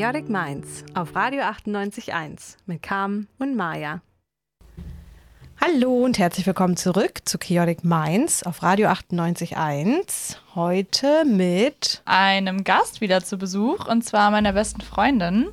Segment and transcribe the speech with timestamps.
[0.00, 4.00] Chaotic Minds auf Radio 98.1 mit Carmen und Maja.
[5.60, 10.36] Hallo und herzlich willkommen zurück zu Chaotic Minds auf Radio 98.1.
[10.54, 15.50] Heute mit einem Gast wieder zu Besuch und zwar meiner besten Freundin,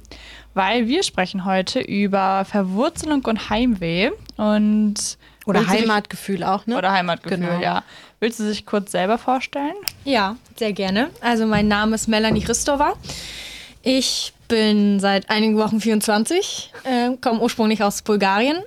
[0.54, 6.78] weil wir sprechen heute über Verwurzelung und Heimweh und oder Heimatgefühl auch, ne?
[6.78, 7.60] Oder Heimatgefühl, genau.
[7.60, 7.84] ja.
[8.21, 9.75] Willst du sich kurz selber vorstellen?
[10.06, 11.10] Ja, sehr gerne.
[11.20, 12.93] Also mein Name ist Melanie Christova.
[13.84, 18.57] Ich bin seit einigen Wochen 24, äh, komme ursprünglich aus Bulgarien,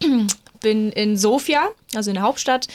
[0.60, 2.68] bin in Sofia, also in der Hauptstadt,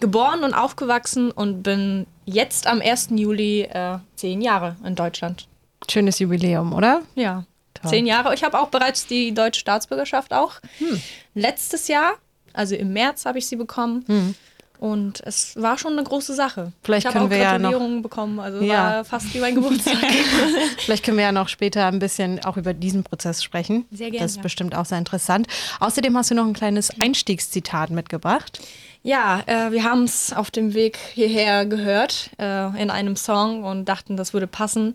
[0.00, 3.08] geboren und aufgewachsen und bin jetzt am 1.
[3.12, 5.48] Juli äh, zehn Jahre in Deutschland.
[5.90, 7.02] Schönes Jubiläum, oder?
[7.14, 7.44] Ja.
[7.74, 7.90] Toll.
[7.90, 8.34] Zehn Jahre.
[8.34, 10.54] Ich habe auch bereits die deutsche Staatsbürgerschaft auch.
[10.78, 11.00] Hm.
[11.34, 12.14] Letztes Jahr,
[12.52, 14.04] also im März, habe ich sie bekommen.
[14.06, 14.34] Hm.
[14.78, 16.72] Und es war schon eine große Sache.
[16.82, 18.74] Vielleicht ich können auch wir ja noch bekommen, also ja.
[18.74, 19.96] war fast wie mein Geburtstag.
[20.78, 23.86] Vielleicht können wir ja noch später ein bisschen auch über diesen Prozess sprechen.
[23.90, 24.24] Sehr gerne.
[24.24, 25.48] Das ist bestimmt auch sehr interessant.
[25.80, 28.60] Außerdem hast du noch ein kleines Einstiegszitat mitgebracht.
[29.02, 33.86] Ja, äh, wir haben es auf dem Weg hierher gehört äh, in einem Song und
[33.86, 34.94] dachten, das würde passen.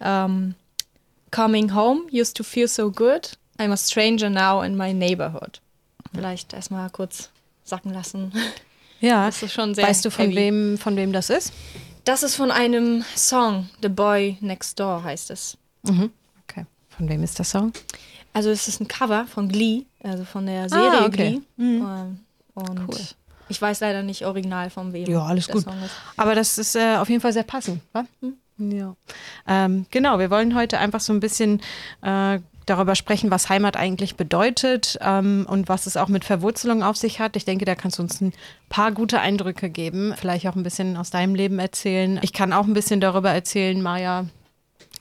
[0.00, 0.54] Um,
[1.30, 3.36] Coming home used to feel so good.
[3.58, 5.60] I'm a stranger now in my neighborhood.
[6.14, 7.30] Vielleicht erstmal kurz
[7.64, 8.32] sacken lassen.
[9.00, 11.52] Ja, das ist schon sehr Weißt du, von wem, von wem das ist?
[12.04, 15.56] Das ist von einem Song, The Boy Next Door heißt es.
[15.82, 16.10] Mhm.
[16.42, 16.64] Okay.
[16.88, 17.72] Von wem ist der Song?
[18.32, 21.40] Also es ist ein Cover von Glee, also von der Serie ah, okay.
[21.56, 21.64] Glee.
[21.64, 21.86] Mhm.
[21.86, 22.18] Ähm,
[22.54, 23.00] und cool.
[23.48, 25.06] ich weiß leider nicht original von wem.
[25.06, 25.64] Ja, alles gut.
[26.16, 28.04] Aber das ist äh, auf jeden Fall sehr passend, wa?
[28.20, 28.72] Mhm.
[28.72, 28.96] Ja.
[29.46, 31.60] Ähm, genau, wir wollen heute einfach so ein bisschen
[32.02, 36.96] äh, darüber sprechen, was Heimat eigentlich bedeutet ähm, und was es auch mit Verwurzelung auf
[36.96, 37.36] sich hat.
[37.36, 38.32] Ich denke, da kannst du uns ein
[38.68, 42.18] paar gute Eindrücke geben, vielleicht auch ein bisschen aus deinem Leben erzählen.
[42.22, 44.26] Ich kann auch ein bisschen darüber erzählen, Maja.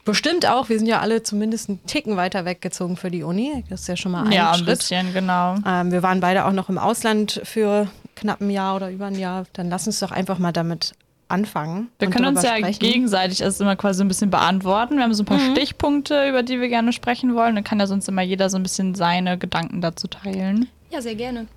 [0.05, 3.65] Bestimmt auch, wir sind ja alle zumindest einen Ticken weiter weggezogen für die Uni.
[3.69, 4.67] Das ist ja schon mal ein ja, Schritt.
[4.67, 5.55] Ja, ein bisschen, genau.
[5.65, 9.19] Ähm, wir waren beide auch noch im Ausland für knapp ein Jahr oder über ein
[9.19, 9.45] Jahr.
[9.51, 10.93] Dann lass uns doch einfach mal damit
[11.29, 11.89] anfangen.
[11.99, 12.79] Wir können uns ja sprechen.
[12.79, 14.97] gegenseitig erst immer quasi ein bisschen beantworten.
[14.97, 15.51] Wir haben so ein paar mhm.
[15.51, 17.55] Stichpunkte, über die wir gerne sprechen wollen.
[17.55, 20.69] Dann kann ja sonst immer jeder so ein bisschen seine Gedanken dazu teilen.
[20.89, 21.47] Ja, sehr gerne.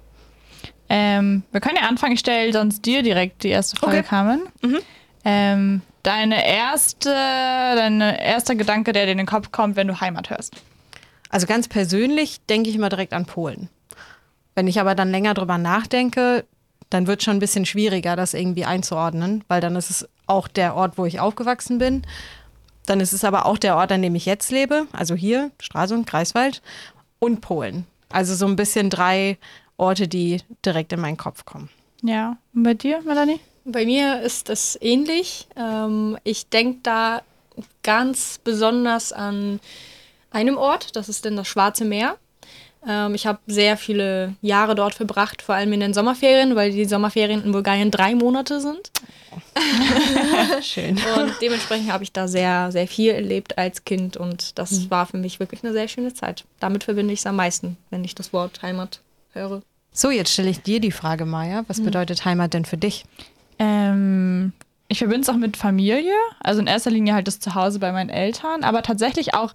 [0.88, 2.14] Ähm, wir können ja anfangen.
[2.14, 4.06] Ich stelle sonst dir direkt die erste Frage, okay.
[4.08, 4.42] Carmen.
[4.62, 4.78] Mhm.
[5.25, 10.31] Ähm, deine erste, dein erster Gedanke, der dir in den Kopf kommt, wenn du Heimat
[10.31, 10.54] hörst?
[11.28, 13.69] Also ganz persönlich denke ich immer direkt an Polen.
[14.56, 16.44] Wenn ich aber dann länger drüber nachdenke,
[16.91, 20.49] dann wird es schon ein bisschen schwieriger, das irgendwie einzuordnen, weil dann ist es auch
[20.49, 22.03] der Ort, wo ich aufgewachsen bin.
[22.87, 26.06] Dann ist es aber auch der Ort, an dem ich jetzt lebe, also hier, Stralsund,
[26.06, 26.62] Greifswald
[27.21, 27.87] und Polen.
[28.11, 29.39] Also so ein bisschen drei
[29.77, 31.71] Orte, die direkt in meinen Kopf kommen.
[32.03, 33.41] Ja, und bei dir, Melanie?
[33.65, 35.47] Bei mir ist das ähnlich.
[35.56, 37.23] Ähm, ich denke da
[37.83, 39.61] ganz besonders an
[40.31, 42.17] einem Ort, das ist denn das Schwarze Meer.
[42.87, 46.85] Ähm, ich habe sehr viele Jahre dort verbracht, vor allem in den Sommerferien, weil die
[46.87, 48.91] Sommerferien in Bulgarien drei Monate sind.
[50.63, 50.99] Schön.
[51.17, 54.91] Und dementsprechend habe ich da sehr, sehr viel erlebt als Kind und das mhm.
[54.91, 56.45] war für mich wirklich eine sehr schöne Zeit.
[56.59, 59.01] Damit verbinde ich es am meisten, wenn ich das Wort Heimat
[59.33, 59.62] höre.
[59.93, 61.65] So, jetzt stelle ich dir die Frage, Maja.
[61.67, 61.87] Was mhm.
[61.87, 63.05] bedeutet Heimat denn für dich?
[63.59, 64.53] Ähm,
[64.91, 68.11] ich verbinde es auch mit Familie, also in erster Linie halt das Zuhause bei meinen
[68.11, 69.53] Eltern, aber tatsächlich auch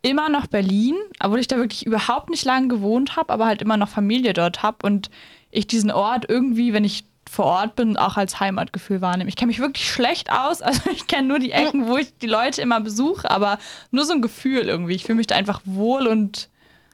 [0.00, 3.76] immer noch Berlin, obwohl ich da wirklich überhaupt nicht lange gewohnt habe, aber halt immer
[3.76, 5.10] noch Familie dort habe und
[5.50, 9.28] ich diesen Ort irgendwie, wenn ich vor Ort bin, auch als Heimatgefühl wahrnehme.
[9.28, 12.28] Ich kenne mich wirklich schlecht aus, also ich kenne nur die Ecken, wo ich die
[12.28, 13.58] Leute immer besuche, aber
[13.90, 14.94] nur so ein Gefühl irgendwie.
[14.94, 16.48] Ich fühle mich da einfach wohl und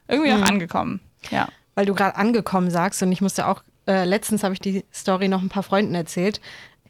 [0.08, 0.42] irgendwie mhm.
[0.42, 1.00] auch angekommen.
[1.30, 1.46] Ja.
[1.74, 5.28] Weil du gerade angekommen sagst und ich musste auch, äh, letztens habe ich die Story
[5.28, 6.40] noch ein paar Freunden erzählt.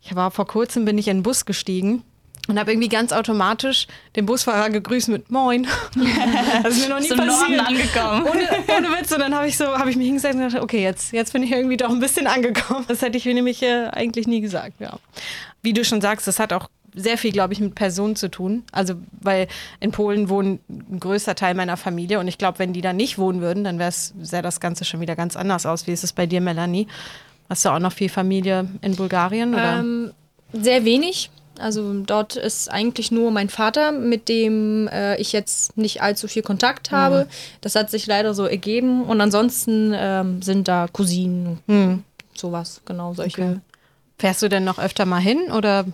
[0.03, 2.03] Ich war vor kurzem, bin ich in den Bus gestiegen
[2.49, 3.87] und habe irgendwie ganz automatisch
[4.17, 5.67] den Busfahrer gegrüßt mit Moin.
[6.63, 7.61] das ist mir noch nie Zum passiert.
[7.61, 8.25] Angekommen.
[8.25, 9.13] Ohne, ohne Witz.
[9.13, 11.45] Und dann habe ich so, habe ich mich hingesetzt und gedacht, okay, jetzt, jetzt bin
[11.45, 12.85] ich irgendwie doch ein bisschen angekommen.
[12.89, 14.99] Das hätte ich mir nämlich äh, eigentlich nie gesagt, ja.
[15.63, 18.65] Wie du schon sagst, das hat auch sehr viel, glaube ich, mit Personen zu tun.
[18.73, 19.47] Also, weil
[19.79, 23.19] in Polen wohnt ein größter Teil meiner Familie und ich glaube, wenn die da nicht
[23.19, 25.87] wohnen würden, dann sähe das Ganze schon wieder ganz anders aus.
[25.87, 26.89] Wie ist es bei dir, Melanie?
[27.53, 29.53] Hast du auch noch viel Familie in Bulgarien?
[29.53, 29.81] Oder?
[29.81, 30.13] Ähm,
[30.55, 31.29] sehr wenig.
[31.59, 36.41] Also dort ist eigentlich nur mein Vater, mit dem äh, ich jetzt nicht allzu viel
[36.41, 37.27] Kontakt habe.
[37.27, 37.59] Mhm.
[37.61, 39.05] Das hat sich leider so ergeben.
[39.05, 42.05] Und ansonsten ähm, sind da Cousinen, mhm.
[42.33, 43.43] sowas, genau solche.
[43.43, 43.61] Okay.
[44.19, 45.85] Fährst du denn noch öfter mal hin oder?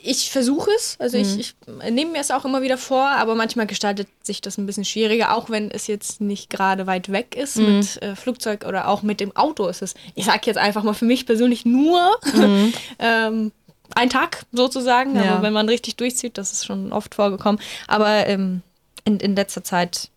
[0.00, 1.24] Ich versuche es, also mhm.
[1.24, 1.54] ich, ich
[1.90, 5.34] nehme mir es auch immer wieder vor, aber manchmal gestaltet sich das ein bisschen schwieriger,
[5.34, 7.78] auch wenn es jetzt nicht gerade weit weg ist mhm.
[7.78, 9.94] mit äh, Flugzeug oder auch mit dem Auto ist es.
[10.14, 12.72] Ich sage jetzt einfach mal für mich persönlich nur mhm.
[12.98, 13.52] ähm,
[13.94, 15.16] ein Tag sozusagen.
[15.16, 15.34] Ja.
[15.34, 17.60] Aber wenn man richtig durchzieht, das ist schon oft vorgekommen.
[17.86, 18.62] Aber ähm,
[19.04, 20.10] in, in letzter Zeit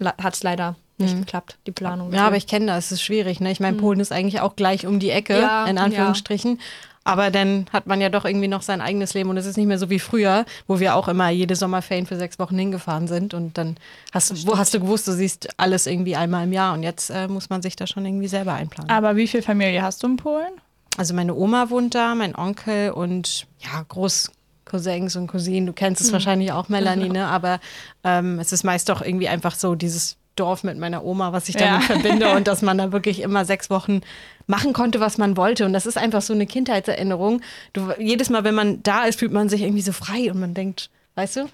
[0.00, 2.08] hat es leider nicht geklappt, die Planung.
[2.08, 2.14] Mhm.
[2.14, 3.40] Ja, aber ich kenne das, es ist schwierig.
[3.40, 3.50] Ne?
[3.50, 6.60] Ich meine, Polen ist eigentlich auch gleich um die Ecke, Ja, in Anführungsstrichen.
[7.04, 9.66] Aber dann hat man ja doch irgendwie noch sein eigenes Leben und es ist nicht
[9.66, 13.34] mehr so wie früher, wo wir auch immer jede Sommerferien für sechs Wochen hingefahren sind
[13.34, 13.76] und dann
[14.12, 17.10] hast du, wo hast du gewusst, du siehst alles irgendwie einmal im Jahr und jetzt
[17.10, 18.90] äh, muss man sich da schon irgendwie selber einplanen.
[18.90, 20.52] Aber wie viel Familie hast du in Polen?
[20.96, 25.66] Also meine Oma wohnt da, mein Onkel und ja, Großcousins und Cousinen.
[25.66, 27.26] Du kennst es wahrscheinlich auch, Melanie, ne?
[27.26, 27.60] Aber
[28.04, 31.56] ähm, es ist meist doch irgendwie einfach so dieses Dorf mit meiner Oma, was ich
[31.56, 31.94] damit Ja.
[31.94, 34.00] verbinde und dass man da wirklich immer sechs Wochen
[34.46, 35.64] machen konnte, was man wollte.
[35.64, 37.40] Und das ist einfach so eine Kindheitserinnerung.
[37.72, 40.54] Du, jedes Mal, wenn man da ist, fühlt man sich irgendwie so frei und man
[40.54, 41.48] denkt, weißt du?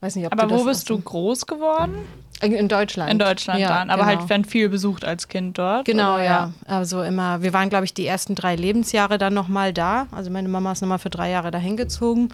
[0.00, 1.96] Weiß nicht, ob Aber wo bist du groß geworden?
[2.40, 3.10] In Deutschland.
[3.10, 3.90] In Deutschland ja, dann.
[3.90, 4.20] Aber genau.
[4.20, 5.86] halt werden viel besucht als Kind dort.
[5.86, 6.24] Genau, oder?
[6.24, 6.52] ja.
[6.66, 10.06] Also immer, wir waren, glaube ich, die ersten drei Lebensjahre dann nochmal da.
[10.12, 12.28] Also meine Mama ist nochmal für drei Jahre dahin gezogen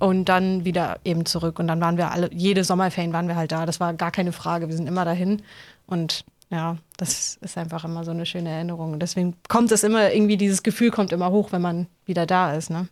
[0.00, 1.58] und dann wieder eben zurück.
[1.58, 3.66] Und dann waren wir alle, jede Sommerferien waren wir halt da.
[3.66, 4.68] Das war gar keine Frage.
[4.68, 5.42] Wir sind immer dahin.
[5.86, 8.94] Und ja, das ist einfach immer so eine schöne Erinnerung.
[8.94, 12.54] Und deswegen kommt es immer, irgendwie dieses Gefühl kommt immer hoch, wenn man wieder da
[12.54, 12.88] ist, ne?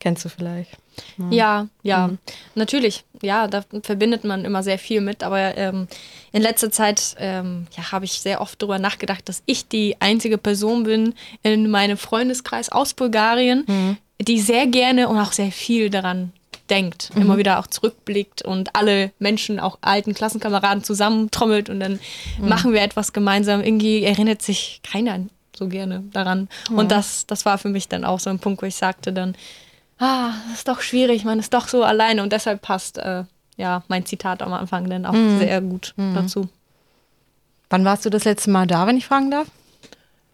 [0.00, 0.76] Kennst du vielleicht?
[1.30, 2.10] Ja, ja,
[2.54, 3.04] natürlich.
[3.22, 5.22] Ja, da verbindet man immer sehr viel mit.
[5.22, 5.88] Aber ähm,
[6.30, 10.36] in letzter Zeit ähm, ja, habe ich sehr oft darüber nachgedacht, dass ich die einzige
[10.36, 16.32] Person bin in meinem Freundeskreis aus Bulgarien, die sehr gerne und auch sehr viel daran
[16.70, 22.00] denkt, immer wieder auch zurückblickt und alle Menschen, auch alten Klassenkameraden zusammentrommelt und dann
[22.38, 23.62] machen wir etwas gemeinsam.
[23.62, 25.20] Irgendwie erinnert sich keiner
[25.54, 26.48] so gerne daran.
[26.70, 29.36] Und das, das war für mich dann auch so ein Punkt, wo ich sagte dann,
[29.98, 33.24] ah, das ist doch schwierig, man ist doch so alleine und deshalb passt äh,
[33.56, 36.48] ja mein Zitat am Anfang dann auch sehr gut dazu.
[37.70, 39.48] Wann warst du das letzte Mal da, wenn ich fragen darf?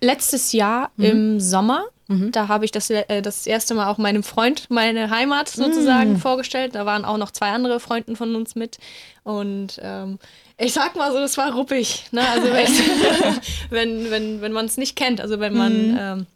[0.00, 4.68] Letztes Jahr im Sommer, da habe ich das, äh, das erste Mal auch meinem Freund
[4.68, 6.74] meine Heimat sozusagen vorgestellt.
[6.74, 8.78] Da waren auch noch zwei andere Freunden von uns mit.
[9.22, 10.18] Und ähm,
[10.58, 12.06] ich sag mal so, es war ruppig.
[12.10, 12.22] Ne?
[12.28, 12.48] Also
[13.70, 16.26] wenn, wenn, wenn, man es nicht kennt, also wenn man ähm,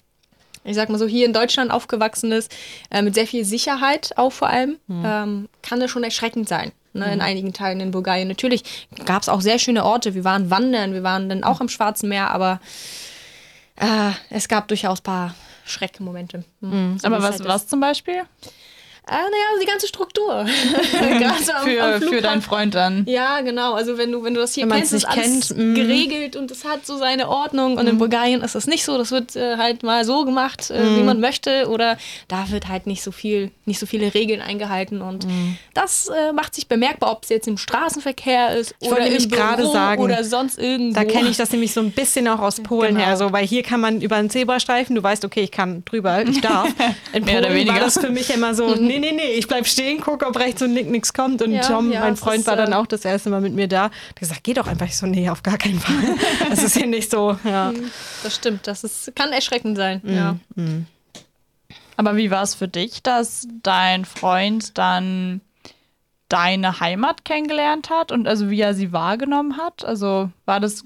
[0.64, 2.50] ich sag mal so, hier in Deutschland aufgewachsen ist,
[2.90, 6.72] äh, mit sehr viel Sicherheit auch vor allem, ähm, kann das schon erschreckend sein.
[6.96, 8.28] Ne, in einigen Teilen in Bulgarien.
[8.28, 8.62] Natürlich
[9.04, 10.14] gab es auch sehr schöne Orte.
[10.14, 12.60] Wir waren wandern, wir waren dann auch am Schwarzen Meer, aber
[13.74, 15.34] äh, es gab durchaus ein paar
[15.64, 16.44] Schreckmomente.
[16.60, 16.98] Mhm.
[16.98, 18.22] So Aber was, halt was zum Beispiel?
[19.06, 20.46] Äh, naja, die ganze Struktur.
[21.44, 22.22] So am, am Für, für Flughafen.
[22.22, 23.04] deinen Freund dann.
[23.06, 23.74] Ja, genau.
[23.74, 25.74] Also wenn du, wenn du das hier Wenn kennst, ist nicht alles kennt, mm.
[25.74, 27.76] geregelt und es hat so seine Ordnung.
[27.76, 28.96] Und in Bulgarien ist das nicht so.
[28.96, 30.96] Das wird äh, halt mal so gemacht, äh, Mm.
[30.96, 31.68] wie man möchte.
[31.68, 31.98] Oder
[32.28, 35.02] da wird halt nicht so viel, nicht so viele Regeln eingehalten.
[35.02, 35.56] Und Mm.
[35.74, 39.72] das äh, macht sich bemerkbar, ob es jetzt im Straßenverkehr ist Ich oder im Büro
[39.72, 40.94] sagen, oder sonst irgendwo.
[40.94, 43.06] Da kenne ich das nämlich so ein bisschen auch aus Polen Genau.
[43.06, 46.22] her, so, weil hier kann man über einen Zebrastreifen, du weißt, okay, ich kann drüber,
[46.22, 46.68] ich darf.
[47.12, 47.80] In Mehr oder Polen war weniger.
[47.80, 50.72] das für mich immer so, nee, nee, nee, ich bleib stehen, gucke, ob rechts und
[50.72, 51.42] links nichts kommt.
[51.42, 53.54] Und Ja, Tom, ja, mein Freund, ist, war dann äh, auch das erste Mal mit
[53.54, 53.88] mir da.
[53.88, 54.86] Der hat gesagt, geh doch einfach.
[54.86, 55.94] Ich so, nee, auf gar keinen Fall.
[56.50, 57.72] Das ist hier nicht so, ja.
[58.22, 58.66] Das stimmt.
[58.66, 60.02] Das ist, kann erschreckend sein.
[60.04, 60.36] Ja.
[61.96, 65.40] Aber wie war es für dich, dass dein Freund dann
[66.28, 69.84] deine Heimat kennengelernt hat und also wie er sie wahrgenommen hat?
[69.84, 70.84] Also war das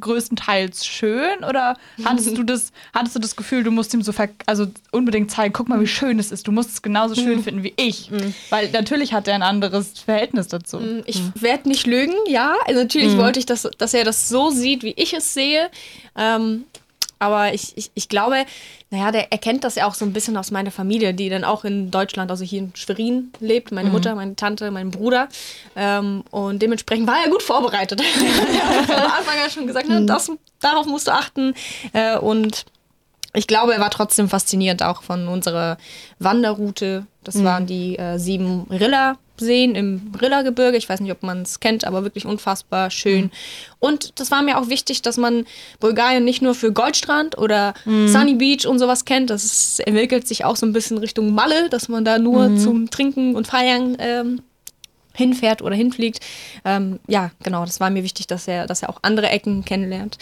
[0.00, 4.28] größtenteils schön oder hattest du das hattest du das Gefühl, du musst ihm so ver
[4.46, 6.46] also unbedingt zeigen, guck mal, wie schön es ist.
[6.46, 8.10] Du musst es genauso schön finden wie ich,
[8.50, 10.80] weil natürlich hat er ein anderes Verhältnis dazu.
[11.06, 12.54] Ich werde nicht lügen, ja.
[12.66, 13.18] Also natürlich Mhm.
[13.18, 15.70] wollte ich, dass, dass er das so sieht, wie ich es sehe.
[16.16, 16.64] Ähm,
[17.18, 18.44] aber ich, ich, ich glaube,
[18.90, 21.64] naja, der erkennt das ja auch so ein bisschen aus meiner Familie, die dann auch
[21.64, 23.70] in Deutschland, also hier in Schwerin lebt.
[23.70, 23.74] Mhm.
[23.76, 25.28] Meine Mutter, meine Tante, mein Bruder.
[25.74, 28.00] Ähm, und dementsprechend war er gut vorbereitet.
[28.58, 30.06] er hat von Anfang an schon gesagt, Mhm.
[30.06, 30.30] das,
[30.60, 31.54] darauf musst du achten.
[31.92, 32.64] Äh, und
[33.32, 35.76] ich glaube, er war trotzdem fasziniert auch von unserer
[36.18, 37.06] Wanderroute.
[37.24, 38.66] Das waren die äh, sieben
[39.40, 40.76] Rilla-Seen im Rilla-Gebirge.
[40.76, 43.30] Ich weiß nicht, ob man es kennt, aber wirklich unfassbar schön.
[43.78, 45.46] Und das war mir auch wichtig, dass man
[45.80, 49.30] Bulgarien nicht nur für Goldstrand oder Sunny Beach und sowas kennt.
[49.30, 52.90] Das ist, entwickelt sich auch so ein bisschen Richtung Malle, dass man da nur zum
[52.90, 54.42] Trinken und Feiern ähm,
[55.14, 56.20] hinfährt oder hinfliegt.
[56.64, 60.18] Ähm, ja, genau, das war mir wichtig, dass er, dass er auch andere Ecken kennenlernt.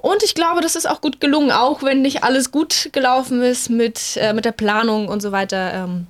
[0.00, 3.68] Und ich glaube, das ist auch gut gelungen, auch wenn nicht alles gut gelaufen ist
[3.68, 5.74] mit, äh, mit der Planung und so weiter.
[5.74, 6.06] Ähm,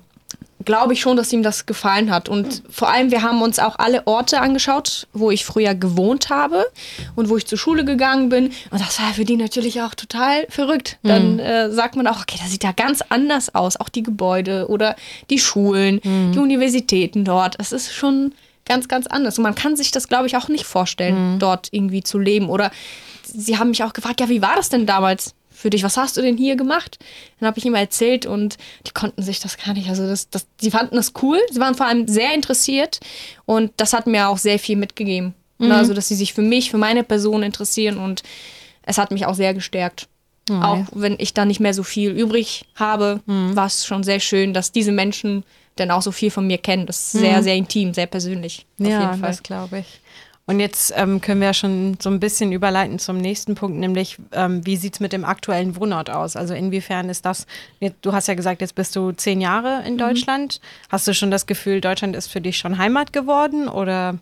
[0.65, 2.27] glaube ich schon, dass ihm das gefallen hat.
[2.27, 6.65] Und vor allem, wir haben uns auch alle Orte angeschaut, wo ich früher gewohnt habe
[7.15, 8.51] und wo ich zur Schule gegangen bin.
[8.69, 10.97] Und das war für die natürlich auch total verrückt.
[11.03, 13.77] Dann äh, sagt man auch, okay, das sieht ja ganz anders aus.
[13.77, 14.95] Auch die Gebäude oder
[15.29, 17.57] die Schulen, die Universitäten dort.
[17.59, 18.33] Das ist schon
[18.65, 19.37] ganz, ganz anders.
[19.37, 22.49] Und man kann sich das, glaube ich, auch nicht vorstellen, dort irgendwie zu leben.
[22.49, 22.71] Oder
[23.23, 26.15] sie haben mich auch gefragt, ja, wie war das denn damals für dich, was hast
[26.15, 26.99] du denn hier gemacht?
[27.39, 30.47] Dann habe ich ihm erzählt und die konnten sich das gar nicht, also das, das,
[30.61, 33.01] die fanden das cool, sie waren vor allem sehr interessiert
[33.45, 35.33] und das hat mir auch sehr viel mitgegeben.
[35.57, 35.73] Mhm.
[35.73, 38.23] Also, dass sie sich für mich, für meine Person interessieren und
[38.83, 40.07] es hat mich auch sehr gestärkt.
[40.49, 40.63] Mhm.
[40.63, 43.53] Auch wenn ich da nicht mehr so viel übrig habe, mhm.
[43.53, 45.43] war es schon sehr schön, dass diese Menschen
[45.75, 46.85] dann auch so viel von mir kennen.
[46.85, 47.43] Das ist sehr, mhm.
[47.43, 48.65] sehr intim, sehr persönlich.
[48.77, 49.99] ja, das glaube ich.
[50.49, 54.65] Und jetzt ähm, können wir schon so ein bisschen überleiten zum nächsten Punkt, nämlich ähm,
[54.65, 56.35] wie sieht es mit dem aktuellen Wohnort aus?
[56.35, 57.45] Also inwiefern ist das,
[58.01, 59.97] du hast ja gesagt, jetzt bist du zehn Jahre in mhm.
[59.99, 60.59] Deutschland.
[60.89, 64.17] Hast du schon das Gefühl, Deutschland ist für dich schon Heimat geworden oder?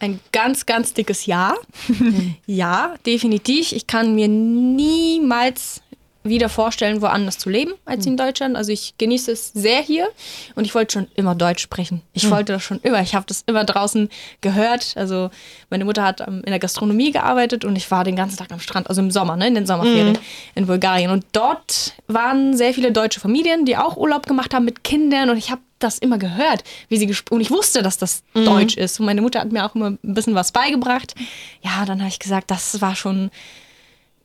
[0.00, 1.54] Ein ganz, ganz dickes Ja.
[2.46, 3.70] ja, definitiv.
[3.70, 5.82] Ich kann mir niemals
[6.24, 8.56] wieder vorstellen, woanders zu leben als in Deutschland.
[8.56, 10.08] Also ich genieße es sehr hier
[10.54, 12.00] und ich wollte schon immer Deutsch sprechen.
[12.14, 13.02] Ich wollte das schon immer.
[13.02, 14.08] Ich habe das immer draußen
[14.40, 14.94] gehört.
[14.96, 15.30] Also
[15.68, 18.88] meine Mutter hat in der Gastronomie gearbeitet und ich war den ganzen Tag am Strand,
[18.88, 20.18] also im Sommer, ne, in den Sommerferien mhm.
[20.54, 21.10] in Bulgarien.
[21.10, 25.36] Und dort waren sehr viele deutsche Familien, die auch Urlaub gemacht haben mit Kindern und
[25.36, 27.36] ich habe das immer gehört, wie sie gesprochen.
[27.36, 28.46] Und ich wusste, dass das mhm.
[28.46, 28.98] Deutsch ist.
[28.98, 31.14] Und meine Mutter hat mir auch immer ein bisschen was beigebracht.
[31.62, 33.30] Ja, dann habe ich gesagt, das war schon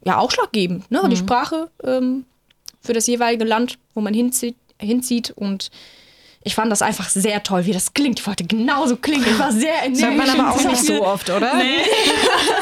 [0.06, 0.89] ja, ausschlaggebend.
[0.91, 1.01] Ne?
[1.03, 1.10] Mhm.
[1.10, 2.25] Die Sprache ähm,
[2.82, 5.70] für das jeweilige Land, wo man hinzieht, hinzieht und
[6.41, 8.20] ich fand das einfach sehr toll, wie das klingt.
[8.20, 9.25] Ich wollte genauso klingen.
[9.25, 10.00] Ich war sehr energisch.
[10.00, 11.53] Sagt man aber auch nicht so oft, oder?
[11.56, 11.82] Nee.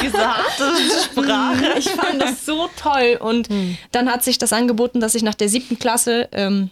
[0.00, 0.72] Gesagte
[1.04, 1.78] Sprache.
[1.78, 3.18] Ich fand das so toll.
[3.20, 3.78] Und hm.
[3.92, 6.70] dann hat sich das angeboten, dass ich nach der siebten Klasse ähm,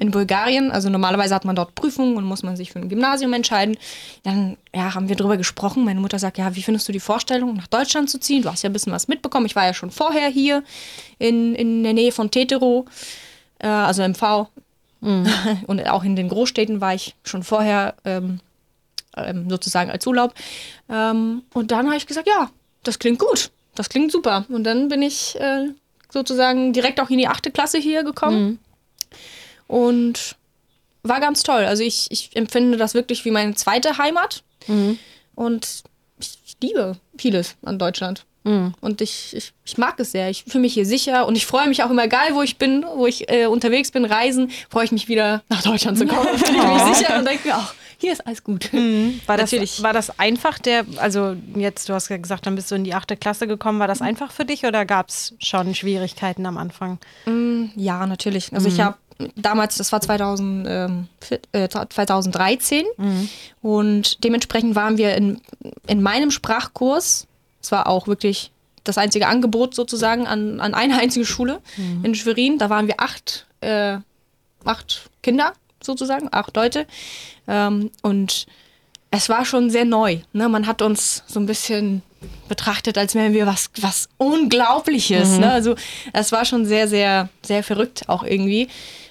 [0.00, 0.72] in Bulgarien.
[0.72, 3.76] Also normalerweise hat man dort Prüfungen und muss man sich für ein Gymnasium entscheiden.
[4.22, 5.84] Dann ja, haben wir darüber gesprochen.
[5.84, 8.42] Meine Mutter sagt, ja, wie findest du die Vorstellung, nach Deutschland zu ziehen?
[8.42, 9.46] Du hast ja ein bisschen was mitbekommen.
[9.46, 10.64] Ich war ja schon vorher hier
[11.18, 12.86] in, in der Nähe von Tetero,
[13.58, 14.48] äh, also MV.
[15.00, 15.28] Mhm.
[15.66, 18.40] Und auch in den Großstädten war ich schon vorher ähm,
[19.18, 20.32] ähm, sozusagen als Urlaub.
[20.88, 22.50] Ähm, und dann habe ich gesagt, ja,
[22.84, 23.50] das klingt gut.
[23.74, 24.46] Das klingt super.
[24.48, 25.68] Und dann bin ich äh,
[26.10, 28.42] sozusagen direkt auch in die achte Klasse hier gekommen.
[28.42, 28.58] Mhm
[29.70, 30.34] und
[31.04, 31.64] war ganz toll.
[31.64, 34.42] Also ich, ich empfinde das wirklich wie meine zweite Heimat.
[34.66, 34.98] Mhm.
[35.34, 35.84] Und
[36.18, 38.26] ich, ich, liebe vieles an Deutschland.
[38.42, 38.74] Mhm.
[38.80, 40.28] Und ich, ich, ich mag es sehr.
[40.28, 42.84] Ich fühle mich hier sicher und ich freue mich auch immer, egal wo ich bin,
[42.96, 46.26] wo ich äh, unterwegs bin, reisen, freue ich mich wieder nach Deutschland zu kommen.
[46.36, 48.72] Fühle ich mich sicher und denke mir auch, hier ist alles gut.
[48.72, 49.20] Mhm.
[49.26, 52.74] War, das, war das einfach der, also jetzt, du hast ja gesagt, dann bist du
[52.74, 56.44] in die achte Klasse gekommen, war das einfach für dich oder gab es schon Schwierigkeiten
[56.44, 56.98] am Anfang?
[57.26, 58.52] Mhm, ja, natürlich.
[58.52, 58.82] Also ich mhm.
[58.82, 58.96] habe
[59.36, 61.08] damals, das war 2000, ähm,
[61.52, 63.28] äh, 2013 mhm.
[63.62, 65.40] und dementsprechend waren wir in,
[65.86, 67.26] in meinem Sprachkurs,
[67.62, 68.50] es war auch wirklich
[68.84, 72.04] das einzige Angebot sozusagen an, an eine einzige Schule mhm.
[72.04, 73.98] in Schwerin, da waren wir acht, äh,
[74.64, 76.86] acht Kinder sozusagen, acht Leute
[77.46, 78.46] ähm, und
[79.10, 80.18] es war schon sehr neu.
[80.32, 80.48] Ne?
[80.48, 82.02] Man hat uns so ein bisschen
[82.48, 85.30] betrachtet, als wären wir was, was Unglaubliches.
[85.30, 85.40] Mhm.
[85.40, 85.50] Ne?
[85.50, 85.74] Also
[86.12, 88.68] es war schon sehr, sehr, sehr verrückt auch irgendwie.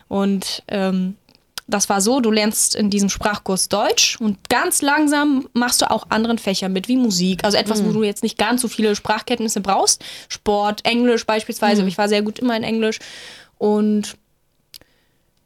[0.09, 1.15] Und ähm,
[1.69, 6.07] das war so, du lernst in diesem Sprachkurs Deutsch und ganz langsam machst du auch
[6.09, 7.43] anderen Fächer mit, wie Musik.
[7.43, 7.87] Also etwas, mhm.
[7.87, 10.03] wo du jetzt nicht ganz so viele Sprachkenntnisse brauchst.
[10.27, 11.83] Sport, Englisch beispielsweise.
[11.83, 11.87] Mhm.
[11.87, 12.99] Ich war sehr gut immer in Englisch.
[13.57, 14.17] Und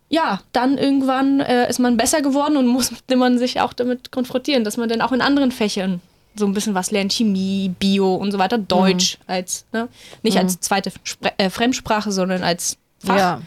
[0.09, 4.63] ja, dann irgendwann äh, ist man besser geworden und musste man sich auch damit konfrontieren,
[4.63, 6.01] dass man dann auch in anderen Fächern
[6.35, 9.23] so ein bisschen was lernt, Chemie, Bio und so weiter, Deutsch mhm.
[9.27, 9.89] als, ne?
[10.23, 10.41] nicht mhm.
[10.41, 13.17] als zweite Spre äh, Fremdsprache, sondern als Fach.
[13.17, 13.41] Ja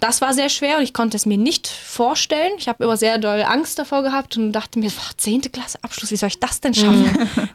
[0.00, 2.52] das war sehr schwer und ich konnte es mir nicht vorstellen.
[2.58, 6.16] Ich habe immer sehr doll Angst davor gehabt und dachte mir, zehnte Klasse Abschluss, wie
[6.16, 7.02] soll ich das denn schaffen?
[7.02, 7.48] Mhm.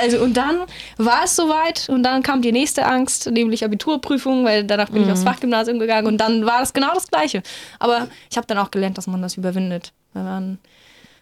[0.00, 0.60] also, und dann
[0.98, 5.08] war es soweit und dann kam die nächste Angst, nämlich Abiturprüfung, weil danach bin mhm.
[5.08, 7.42] ich aufs Fachgymnasium gegangen und dann war es genau das Gleiche.
[7.80, 10.58] Aber ich habe dann auch gelernt, dass man das überwindet, wenn man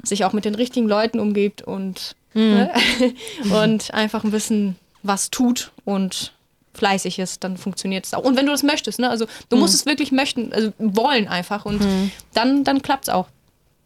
[0.03, 2.43] sich auch mit den richtigen Leuten umgibt und, mhm.
[2.43, 2.71] ne?
[3.65, 6.33] und einfach ein bisschen was tut und
[6.79, 8.25] fleißig ist, dann funktioniert es auch.
[8.25, 9.11] Und wenn du das möchtest, ne?
[9.11, 9.63] Also du mhm.
[9.63, 12.11] musst es wirklich möchten, also wollen einfach und mhm.
[12.35, 13.29] dann, dann klappt es auch.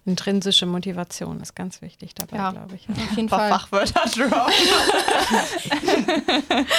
[0.04, 2.88] Intrinsische Motivation ist ganz wichtig dabei, ja, glaube ich.
[2.88, 3.50] Auf jeden Fall.
[3.50, 4.02] Fachwörter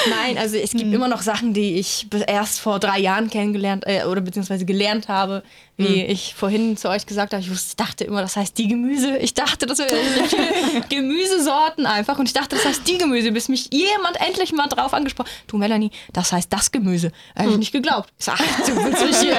[0.09, 0.93] Nein, also es gibt mhm.
[0.93, 5.41] immer noch Sachen, die ich erst vor drei Jahren kennengelernt äh, oder beziehungsweise gelernt habe,
[5.77, 6.09] wie mhm.
[6.09, 7.41] ich vorhin zu euch gesagt habe.
[7.41, 9.15] Ich dachte immer, das heißt die Gemüse.
[9.15, 9.89] Ich dachte, das wäre
[10.89, 14.93] Gemüsesorten einfach und ich dachte, das heißt die Gemüse, bis mich jemand endlich mal drauf
[14.93, 17.13] angesprochen Du, Melanie, das heißt das Gemüse.
[17.37, 17.59] Habe ich mhm.
[17.59, 18.11] nicht geglaubt.
[18.19, 19.37] Ich sag, du willst mich hier.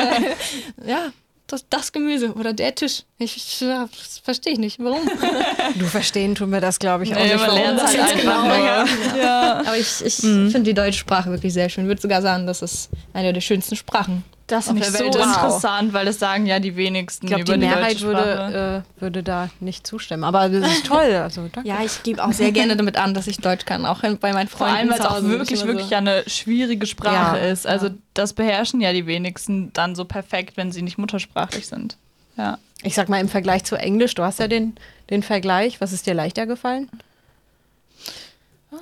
[0.86, 1.12] ja,
[1.46, 3.02] das, das Gemüse oder der Tisch.
[3.18, 4.78] Ich, ich das verstehe ich nicht.
[4.82, 5.08] Warum?
[5.76, 7.46] Du verstehen tun wir das, glaube ich, auch nee, nicht.
[7.46, 8.84] Man lernt halt einfach genau, ja.
[9.18, 9.60] ja.
[9.60, 10.50] Aber ich, ich mhm.
[10.50, 11.84] finde die deutsche Sprache wirklich sehr schön.
[11.84, 14.98] Ich würde sogar sagen, das ist eine der schönsten Sprachen Das auf ich der so
[14.98, 15.24] Welt ist.
[15.24, 19.00] interessant, weil das sagen ja die wenigsten Ich glaube, über die die, Mehrheit würde, äh,
[19.00, 20.22] würde da nicht zustimmen.
[20.22, 21.00] Aber das ist toll.
[21.24, 21.66] Also, danke.
[21.68, 24.48] Ja, ich gebe auch sehr gerne damit an, dass ich Deutsch kann, auch bei meinen
[24.48, 24.76] Vor Freunden.
[24.76, 25.92] allem, weil es auch wirklich, wirklich so.
[25.92, 27.66] ja eine schwierige Sprache Ja, ist.
[27.66, 31.96] Also das beherrschen ja die wenigsten dann so perfekt, wenn sie nicht muttersprachlich sind.
[32.36, 32.58] Ja.
[32.82, 34.74] Ich sag mal im Vergleich zu Englisch, du hast ja den,
[35.08, 35.80] den Vergleich.
[35.80, 36.90] Was ist dir leichter gefallen?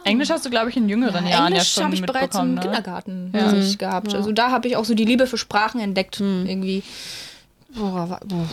[0.04, 2.36] Englisch hast du, glaube ich, in jüngeren Ja, Jahren Englisch ja schon habe ich bereits
[2.38, 2.54] im.
[2.54, 2.60] Ne?
[2.60, 3.52] Kindergarten Ja.
[3.52, 3.58] ja.
[3.58, 4.14] ich gehabt.
[4.14, 6.20] Also da habe ich auch so die Liebe für Sprachen entdeckt.
[6.20, 6.82] Irgendwie.
[7.74, 8.48] Boah, boah.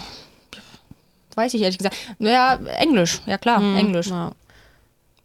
[1.36, 1.96] Weiß ich ehrlich gesagt.
[2.18, 4.08] Naja, Englisch, ja klar, Englisch.
[4.08, 4.32] Ja.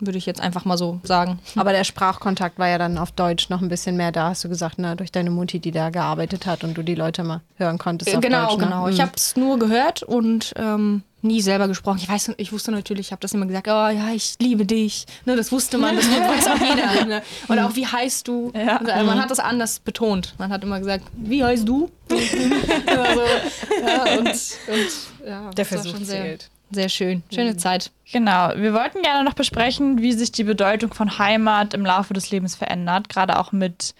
[0.00, 1.38] Würde ich jetzt einfach mal so sagen.
[1.56, 4.48] Aber der Sprachkontakt war ja dann auf Deutsch noch ein bisschen mehr da, hast du
[4.48, 4.96] gesagt, ne?
[4.96, 8.20] durch deine Mutti, die da gearbeitet hat und du die Leute mal hören konntest auf
[8.20, 8.58] genau, Deutsch.
[8.58, 8.64] Ne?
[8.64, 8.88] genau.
[8.88, 9.02] Ich Mhm.
[9.02, 11.98] habe es nur gehört und ähm, nie selber gesprochen.
[12.00, 15.06] Ich weiß, ich wusste natürlich, ich habe das immer gesagt, oh ja, ich liebe dich.
[15.24, 17.04] Ne, das wusste man, das weiß auch jeder.
[17.06, 17.22] Ne?
[17.48, 18.52] Oder auch, wie heißt du?
[18.54, 18.76] Ja.
[18.76, 20.34] Also, man hat das anders betont.
[20.38, 21.90] Man hat immer gesagt, wie heißt du?
[22.08, 22.20] immer
[23.14, 23.86] so.
[23.86, 26.50] ja, und, und ja, Der Versuch zählt.
[26.70, 27.22] sehr schön.
[27.34, 27.90] Schöne Zeit.
[28.12, 28.52] Genau.
[28.56, 32.54] Wir wollten gerne noch besprechen, wie sich die Bedeutung von Heimat im Laufe des Lebens
[32.54, 33.94] verändert, gerade auch mit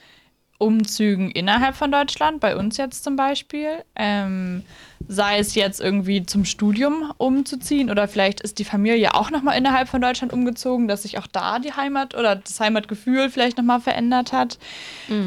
[0.58, 3.84] Umzügen innerhalb von Deutschland, bei uns jetzt zum Beispiel.
[3.96, 4.62] Ähm,
[5.08, 9.88] sei es jetzt irgendwie zum Studium umzuziehen oder vielleicht ist die Familie auch nochmal innerhalb
[9.88, 14.32] von Deutschland umgezogen, dass sich auch da die Heimat oder das Heimatgefühl vielleicht nochmal verändert
[14.32, 14.58] hat.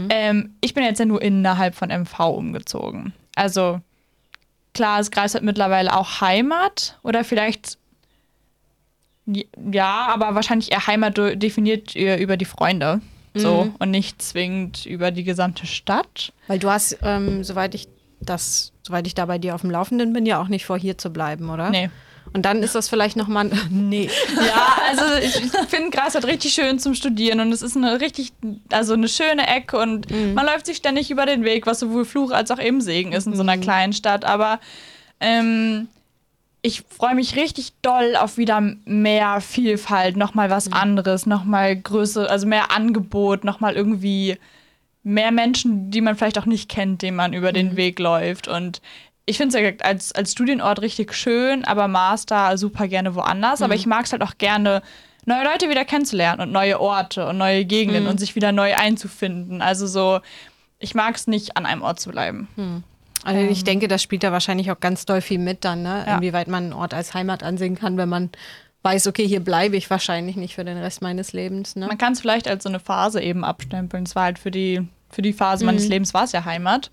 [0.09, 3.13] Ähm, ich bin jetzt ja nur innerhalb von MV umgezogen.
[3.35, 3.81] Also
[4.73, 7.77] klar ist Greifswald mittlerweile auch Heimat oder vielleicht
[9.25, 13.01] ja, aber wahrscheinlich eher Heimat definiert ihr über die Freunde.
[13.39, 16.33] So und nicht zwingend über die gesamte Stadt.
[16.47, 17.87] Weil du hast, ähm, soweit ich
[18.19, 20.97] das, soweit ich da bei dir auf dem Laufenden bin, ja auch nicht vor, hier
[20.97, 21.69] zu bleiben, oder?
[21.69, 21.89] Nee.
[22.33, 23.49] Und dann ist das vielleicht nochmal.
[23.69, 24.09] Nee.
[24.35, 25.33] Ja, also ich,
[25.69, 28.33] finde Greifswald richtig schön zum Studieren und es ist eine richtig,
[28.71, 32.31] also eine schöne Ecke und man läuft sich ständig über den Weg, was sowohl Fluch
[32.31, 34.25] als auch eben Segen ist in so einer kleinen Stadt.
[34.25, 34.59] Aber
[35.19, 35.87] ähm,
[36.61, 42.47] ich freue mich richtig doll auf wieder mehr Vielfalt, nochmal was anderes, nochmal Größe, also
[42.47, 44.37] mehr Angebot, nochmal irgendwie
[45.03, 48.47] mehr Menschen, die man vielleicht auch nicht kennt, denen man über den Weg läuft.
[48.47, 48.81] Und
[49.25, 53.61] ich finde es ja als, als Studienort richtig schön, aber Master super gerne woanders.
[53.61, 54.81] Aber ich mag es halt auch gerne,
[55.25, 59.61] neue Leute wieder kennenzulernen und neue Orte und neue Gegenden und sich wieder neu einzufinden.
[59.61, 60.19] Also so,
[60.79, 62.47] ich mag es nicht, an einem Ort zu bleiben.
[63.23, 66.03] Also ich denke, das spielt da wahrscheinlich auch ganz doll viel mit dann, ne?
[66.07, 66.15] Ja.
[66.15, 68.29] Inwieweit man einen Ort als Heimat ansehen kann, wenn man
[68.83, 71.75] weiß, okay, hier bleibe ich wahrscheinlich nicht für den Rest meines Lebens.
[71.75, 71.87] Ne?
[71.87, 74.03] Man kann es vielleicht als so eine Phase eben abstempeln.
[74.03, 76.89] Es war halt für die, für die Phase meines Lebens war es ja Heimat.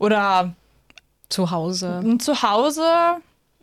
[0.00, 0.54] Oder
[1.28, 2.00] Zu Hause.
[2.02, 2.82] ein Zuhause,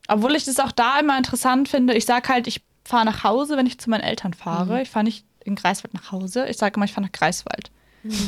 [0.08, 1.96] obwohl ich das auch da immer interessant finde.
[1.96, 4.82] Ich sage halt, ich fahre nach Hause, wenn ich zu meinen Eltern fahre.
[4.82, 6.48] Ich fahre nicht in Greifswald nach Hause.
[6.48, 7.72] Ich sage immer, ich fahre nach Greifswald.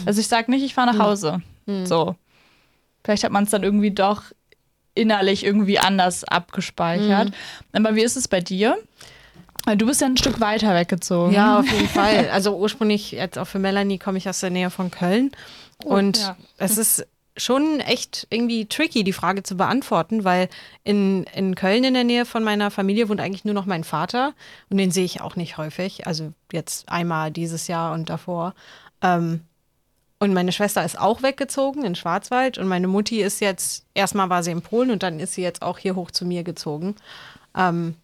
[0.06, 1.41] Also ich sage nicht, ich fahre nach Hause.
[1.86, 2.15] So.
[3.04, 4.24] Vielleicht hat man es dann irgendwie doch
[4.94, 7.32] innerlich irgendwie anders abgespeichert.
[7.72, 8.78] Aber wie ist es bei dir?
[9.66, 11.34] Weil Du bist ja ein Stück weiter weggezogen.
[11.34, 12.30] Ja, auf jeden Fall.
[12.32, 15.32] Also ursprünglich, jetzt auch für Melanie, komme ich aus der Nähe von Köln.
[15.84, 16.36] Und ja.
[16.58, 20.50] es ist schon echt irgendwie tricky, die Frage zu beantworten, weil
[20.84, 24.34] in, in Köln in der Nähe von meiner Familie wohnt eigentlich nur noch mein Vater
[24.70, 26.08] und den sehe ich auch nicht häufig.
[26.08, 28.54] Also jetzt einmal dieses Jahr und davor.
[29.02, 29.42] Ähm,
[30.21, 34.43] und meine Schwester ist auch weggezogen in Schwarzwald und meine Mutti ist jetzt, erstmal war
[34.43, 36.95] sie in Polen und dann ist sie jetzt auch hier hoch zu mir gezogen.
[37.57, 37.95] Ähm,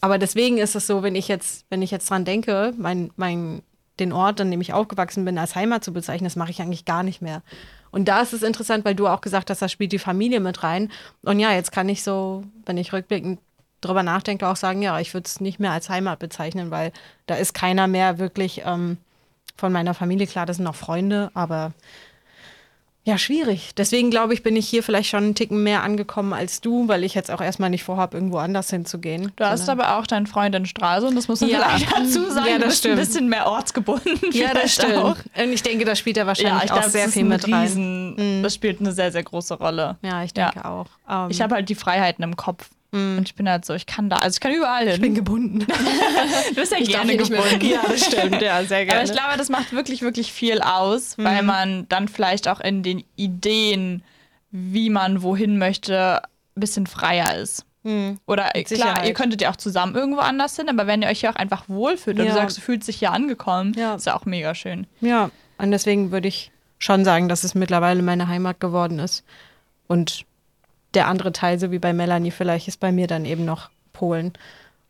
[0.00, 3.60] aber deswegen ist es so, wenn ich jetzt, wenn ich jetzt dran denke, mein, mein,
[3.98, 6.86] den Ort, an dem ich aufgewachsen bin, als Heimat zu bezeichnen, das mache ich eigentlich
[6.86, 7.42] gar nicht mehr.
[7.90, 10.62] Und da ist es interessant, weil du auch gesagt hast, da spielt die Familie mit
[10.62, 10.90] rein.
[11.22, 13.40] Und ja, jetzt kann ich so, wenn ich rückblickend
[13.82, 16.92] drüber nachdenke, auch sagen, ja, ich würde es nicht mehr als Heimat bezeichnen, weil
[17.26, 18.96] da ist keiner mehr wirklich ähm,
[19.58, 20.26] von meiner Familie.
[20.26, 21.72] Klar, das sind noch Freunde, aber
[23.04, 23.70] ja, schwierig.
[23.74, 27.04] Deswegen glaube ich, bin ich hier vielleicht schon einen Ticken mehr angekommen als du, weil
[27.04, 29.32] ich jetzt auch erstmal nicht vorhabe, irgendwo anders hinzugehen.
[29.36, 31.60] Du hast aber auch deinen Freund in Stralsund, das muss man Ja.
[31.70, 32.48] vielleicht dazu sagen.
[32.50, 32.94] Ja, das du bist stimmt.
[32.94, 34.18] ein bisschen mehr ortsgebunden.
[34.32, 34.94] Ja, das stimmt.
[34.96, 35.16] Auch.
[35.42, 37.44] Und ich denke, da spielt er Ja, wahrscheinlich ich auch glaube, sehr das viel mit
[37.50, 37.62] rein.
[37.62, 39.96] Riesen, das spielt eine sehr, sehr große Rolle.
[40.02, 40.50] Ja, ich Ja.
[40.50, 40.86] denke auch.
[41.08, 42.68] Ähm, Ich habe halt die Freiheiten im Kopf.
[42.90, 44.94] Und ich bin halt so, ich kann da, also ich kann überall hin.
[44.94, 45.58] ich bin gebunden.
[46.48, 47.60] du bist ja darf gerne gebunden.
[47.66, 48.40] ja, das stimmt.
[48.40, 52.48] Ja, sehr Aber ich glaube, das macht wirklich, wirklich viel aus, weil man dann vielleicht
[52.48, 54.02] auch in den Ideen,
[54.50, 57.64] wie man wohin möchte, ein bisschen freier ist.
[58.26, 59.06] Oder klar, Sicherheit.
[59.06, 61.64] ihr könntet ja auch zusammen irgendwo anders hin, aber wenn ihr euch hier auch einfach
[61.68, 62.32] wohlfühlt und Ja.
[62.32, 63.94] du sagst, du fühlst dich hier angekommen, Ja.
[63.94, 64.86] ist ja auch mega schön.
[65.00, 69.24] Ja, und deswegen würde ich schon sagen, dass es mittlerweile meine Heimat geworden ist.
[69.86, 70.24] Und
[70.94, 74.32] der andere Teil, so wie bei Melanie vielleicht, ist bei mir dann eben noch Polen.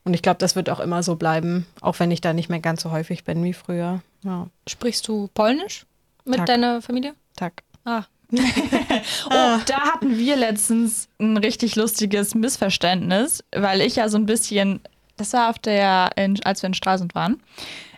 [0.04, 2.60] Und ich glaube, das wird auch immer so bleiben, auch wenn ich da nicht mehr
[2.60, 4.00] ganz so häufig bin wie früher.
[4.24, 5.86] Ja, Sprichst du Polnisch
[6.24, 6.46] mit Tag.
[6.46, 7.14] deiner Familie?
[7.36, 7.62] Tag.
[7.84, 14.26] Ah, oh, da hatten wir letztens ein richtig lustiges Missverständnis, weil ich ja so ein
[14.26, 14.80] bisschen,
[15.16, 17.42] das war auf der, in, als wir in Stralsund waren.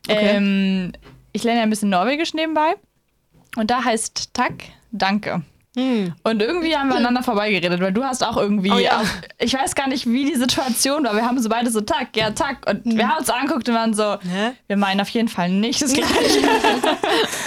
[0.09, 0.37] Okay.
[0.37, 0.93] Ähm,
[1.33, 2.75] ich lerne ja ein bisschen Norwegisch nebenbei.
[3.57, 4.55] Und da heißt Tak
[4.93, 5.43] Danke.
[5.77, 9.03] Und irgendwie haben wir aneinander vorbeigeredet, weil du hast auch irgendwie, Oh ja.
[9.39, 11.15] ich weiß gar nicht, wie die Situation war.
[11.15, 12.69] Wir haben so beide so Tak, ja, Tak.
[12.69, 14.53] Und wir haben uns angeguckt und waren so, Hä?
[14.67, 16.41] wir meinen auf jeden Fall nicht das Gleiche.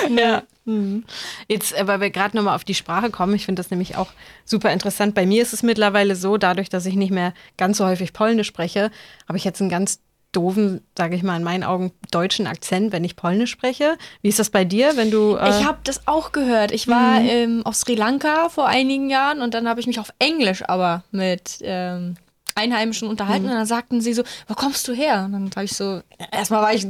[0.17, 0.43] ja.
[1.49, 4.07] Jetzt, äh, weil wir gerade nochmal auf die Sprache kommen, ich finde das nämlich auch
[4.45, 5.13] super interessant.
[5.15, 8.47] Bei mir ist es mittlerweile so, dadurch, dass ich nicht mehr ganz so häufig Polnisch
[8.47, 8.89] spreche,
[9.27, 9.99] habe ich jetzt einen ganz
[10.33, 13.97] doofen, sage ich mal in meinen Augen, deutschen Akzent, wenn ich Polnisch spreche.
[14.21, 15.35] Wie ist das bei dir, wenn du...
[15.35, 16.71] Äh, Ich habe das auch gehört.
[16.71, 20.13] Ich war ähm, auf Sri Lanka vor einigen Jahren und dann habe ich mich auf
[20.19, 22.15] Englisch aber mit ähm,
[22.55, 25.23] Einheimischen unterhalten und dann sagten sie so, wo kommst du her?
[25.25, 26.85] Und dann habe ich so, erstmal war ich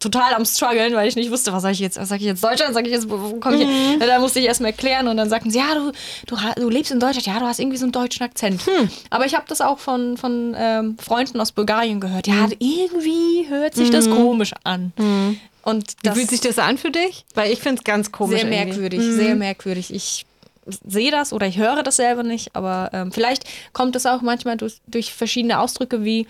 [0.00, 1.94] total am struggeln, weil ich nicht wusste, was sage ich jetzt?
[1.94, 2.74] Sage ich jetzt Deutschland?
[2.74, 4.06] Sage ich jetzt, wo, komme ich her?
[4.06, 5.92] Da musste ich erstmal erklären und dann sagten sie, ja, du,
[6.26, 8.62] du, du lebst in Deutschland, ja, du hast irgendwie so einen deutschen Akzent.
[9.10, 12.26] Aber ich habe das auch von, von ähm, Freunden aus Bulgarien gehört.
[12.26, 14.92] Ja, irgendwie hört sich das komisch an.
[15.62, 17.24] Und wie das fühlt sich das an für dich?
[17.34, 18.40] Weil ich finde es ganz komisch.
[18.40, 18.66] sehr irgendwie.
[18.66, 19.92] merkwürdig, sehr merkwürdig.
[19.92, 20.24] Ich
[20.86, 24.56] sehe das oder ich höre das selber nicht, aber ähm, vielleicht kommt es auch manchmal
[24.56, 26.26] durch, durch verschiedene Ausdrücke wie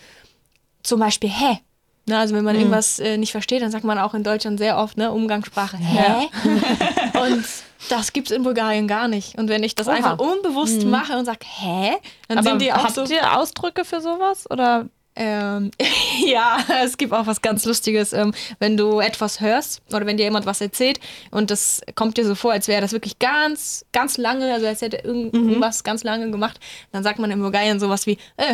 [0.83, 1.59] zum Beispiel hä.
[2.08, 4.78] Ne, also wenn man irgendwas äh, nicht versteht, dann sagt man auch in Deutschland sehr
[4.78, 6.28] oft, ne, Umgangssprache, hä?
[7.20, 7.44] und
[7.88, 9.36] das gibt es in Bulgarien gar nicht.
[9.36, 9.96] Und wenn ich das Oha.
[9.96, 11.96] einfach unbewusst mache und sage, hä?
[12.28, 13.04] Dann Aber sind die auch habt so.
[13.06, 14.48] ihr Ausdrücke für sowas?
[14.48, 14.86] Oder
[15.16, 15.70] Ähm,
[16.26, 20.24] ja, es gibt auch was ganz Lustiges, ähm, wenn du etwas hörst oder wenn dir
[20.24, 21.00] jemand was erzählt
[21.31, 24.83] und das kommt dir so vor, als wäre das wirklich ganz, ganz lange, also als
[24.83, 26.61] hätte irgend- irgendwas ganz lange gemacht,
[26.92, 28.44] dann sagt man in Bulgarien sowas wie äh,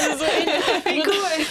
[0.00, 0.24] also so
[0.86, 1.04] ähnlich.
[1.06, 1.46] cool.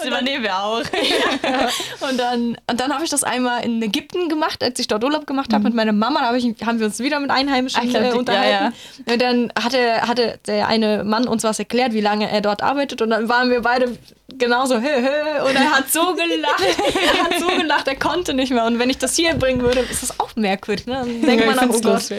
[0.00, 0.80] Das übernehmen wir auch?
[2.08, 5.26] Und dann, und dann habe ich das einmal in Ägypten gemacht, als ich dort Urlaub
[5.26, 6.20] gemacht habe mit meiner Mama.
[6.20, 8.74] Da hab ich, haben wir uns wieder mit Einheimischen glaub, äh, die- unterhalten.
[9.10, 13.02] Und dann hatte, hatte der eine Mann uns was erklärt, wie lange er dort arbeitet.
[13.02, 13.96] Und dann waren wir beide
[14.38, 15.44] genauso hö, hö.
[15.44, 16.62] Und er hat so gelacht.
[17.16, 18.64] er hat so gelacht, er konnte nicht mehr.
[18.64, 20.86] Und wenn ich das hier bringen würde, ist das auch merkwürdig.
[20.86, 20.94] Ne?
[20.94, 22.10] Dann denkt Ja, man auch, oh Gott.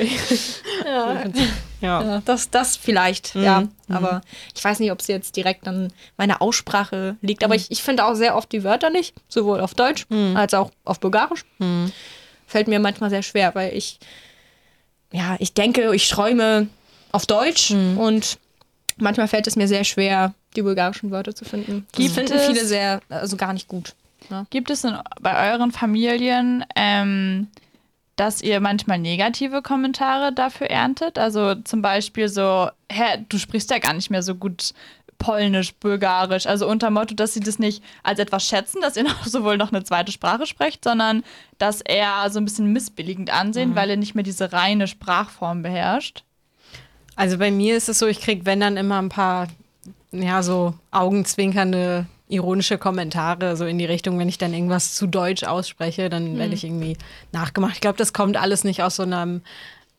[0.86, 1.24] Ja.
[1.82, 2.22] Ja.
[2.26, 3.64] Das, das vielleicht, ja.
[3.90, 4.22] Aber
[4.56, 7.44] ich weiß nicht, ob es jetzt direkt an meiner Aussprache liegt.
[7.44, 10.72] Aber ich, ich finde auch sehr oft die Wörter nicht, sowohl auf Deutsch als auch
[10.86, 11.44] auf Bulgarisch.
[12.46, 14.00] Fällt mir manchmal sehr schwer, weil ich,
[15.12, 16.68] ja, ich denke, ich träume
[17.12, 18.38] auf Deutsch und
[18.98, 21.86] manchmal fällt es mir sehr schwer, die bulgarischen Wörter zu finden.
[21.98, 23.96] Die Gibt finden es- viele sehr, also gar nicht gut.
[24.30, 24.46] Ne?
[24.50, 27.48] Gibt es in, bei euren Familien, ähm,
[28.16, 31.18] dass ihr manchmal negative Kommentare dafür erntet?
[31.18, 34.74] Also zum Beispiel so, hä, du sprichst ja gar nicht mehr so gut
[35.18, 36.48] Polnisch, Bulgarisch.
[36.48, 39.72] Also unter Motto, dass sie das nicht als etwas schätzen, dass ihr noch sowohl noch
[39.72, 41.24] eine zweite Sprache sprecht, sondern
[41.60, 46.24] dass er so ein bisschen missbilligend ansehen, weil er nicht mehr diese reine Sprachform beherrscht.
[47.16, 49.48] Also bei mir ist es so, ich kriege, wenn dann immer ein paar,
[50.12, 55.44] ja, so augenzwinkernde, ironische Kommentare, so in die Richtung, wenn ich dann irgendwas zu deutsch
[55.44, 56.98] ausspreche, dann werde ich irgendwie
[57.32, 57.76] nachgemacht.
[57.76, 59.42] Ich glaube, das kommt alles nicht aus so einem,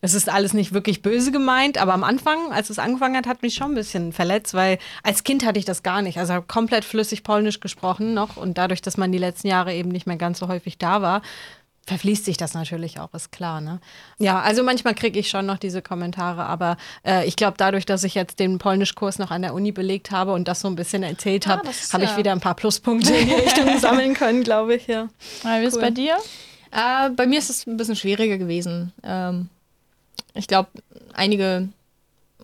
[0.01, 3.43] es ist alles nicht wirklich böse gemeint, aber am Anfang, als es angefangen hat, hat
[3.43, 6.19] mich schon ein bisschen verletzt, weil als Kind hatte ich das gar nicht.
[6.19, 9.91] Also habe komplett flüssig Polnisch gesprochen noch und dadurch, dass man die letzten Jahre eben
[9.91, 11.23] nicht mehr ganz so häufig da war,
[11.87, 13.61] verfließt sich das natürlich auch, ist klar.
[13.61, 13.81] Ne?
[14.19, 18.05] Ja, also manchmal kriege ich schon noch diese Kommentare, aber äh, ich glaube, dadurch, dass
[18.05, 21.03] ich jetzt den Polnischkurs noch an der Uni belegt habe und das so ein bisschen
[21.03, 24.45] erzählt habe, ist habe ich ja- wieder ein paar Pluspunkte in die Richtung sammeln können,
[24.45, 24.87] glaube ich.
[24.87, 25.09] Ja.
[25.43, 26.17] Wie ist es bei dir?
[26.71, 28.93] Äh, bei mir ist es ein bisschen schwieriger gewesen.
[29.03, 29.49] Ähm,
[30.35, 30.69] ich glaube,
[31.13, 31.69] einige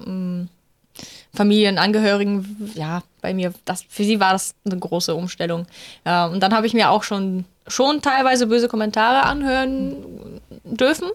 [0.04, 0.48] ähm,
[1.38, 5.66] Familienangehörigen, ja, bei mir, das, für sie war das eine große Umstellung.
[6.04, 11.08] Ja, und dann habe ich mir auch schon, schon teilweise böse Kommentare anhören dürfen.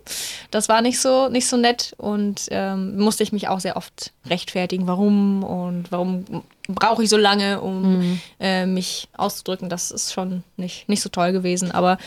[0.49, 4.13] Das war nicht so, nicht so nett und ähm, musste ich mich auch sehr oft
[4.25, 6.23] rechtfertigen, warum und warum
[6.69, 9.67] brauche ich so lange, um äh, mich auszudrücken.
[9.67, 11.71] Das ist schon nicht, nicht so toll gewesen.
[11.71, 11.97] Aber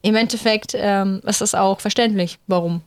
[0.00, 2.80] im Endeffekt ähm, ist es auch verständlich, warum.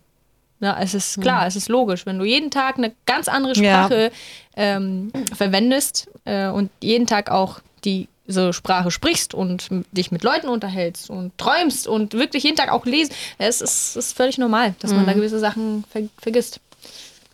[0.61, 2.05] Ja, es ist klar, es ist logisch.
[2.05, 3.85] Wenn du jeden Tag eine ganz andere Ja.
[3.85, 4.11] Sprache
[4.55, 11.09] ähm, verwendest äh, und jeden Tag auch diese Sprache sprichst und dich mit Leuten unterhältst
[11.09, 15.05] und träumst und wirklich jeden Tag auch lesen, es ist, ist völlig normal, dass man
[15.05, 16.59] da gewisse Sachen ver vergisst.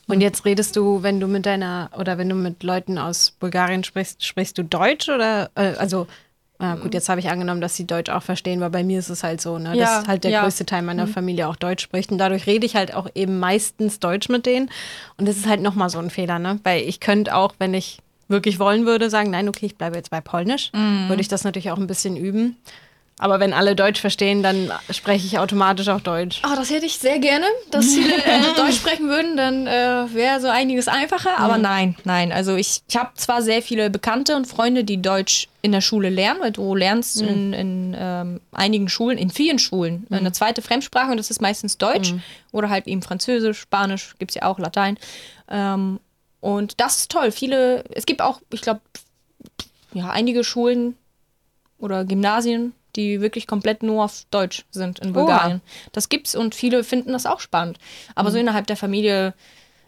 [0.08, 3.84] Und jetzt redest du, wenn du mit deiner oder wenn du mit Leuten aus Bulgarien
[3.84, 6.06] sprichst, sprichst du Deutsch oder äh, also
[6.60, 9.10] äh, gut, jetzt habe ich angenommen, dass sie Deutsch auch verstehen, weil bei mir ist
[9.10, 10.44] es halt so, ne, Ja, dass halt der ja.
[10.44, 14.00] größte Teil meiner Familie auch Deutsch spricht und dadurch rede ich halt auch eben meistens
[14.00, 14.70] Deutsch mit denen.
[15.18, 18.00] Und das ist halt nochmal so ein Fehler, ne, weil ich könnte auch, wenn ich
[18.28, 21.70] wirklich wollen würde, sagen, nein, okay, ich bleibe jetzt bei Polnisch, würde ich das natürlich
[21.72, 22.58] auch ein bisschen üben.
[23.18, 26.42] Aber wenn alle Deutsch verstehen, dann spreche ich automatisch auch Deutsch.
[26.46, 30.42] Oh, das hätte ich sehr gerne, dass viele äh, Deutsch sprechen würden, dann äh, wäre
[30.42, 31.40] so einiges einfacher.
[31.40, 32.34] Aber nein, nein.
[32.34, 36.10] Also ich, ich habe zwar sehr viele Bekannte und Freunde, die Deutsch in der Schule
[36.10, 41.10] lernen, weil du lernst in, in ähm, einigen Schulen, in vielen Schulen, eine zweite Fremdsprache
[41.10, 42.14] und das ist meistens Deutsch
[42.52, 44.98] oder halt eben Französisch, Spanisch, gibt es ja auch, Latein.
[45.50, 46.00] Ähm,
[46.40, 47.32] und das ist toll.
[47.32, 48.82] Viele, es gibt auch, ich glaube,
[49.94, 50.96] ja, einige Schulen
[51.80, 55.62] oder Gymnasien, die wirklich komplett nur auf Deutsch sind in Bulgarien.
[55.92, 57.78] Das gibt's und viele finden das auch spannend.
[58.16, 59.34] Aber so innerhalb der Familie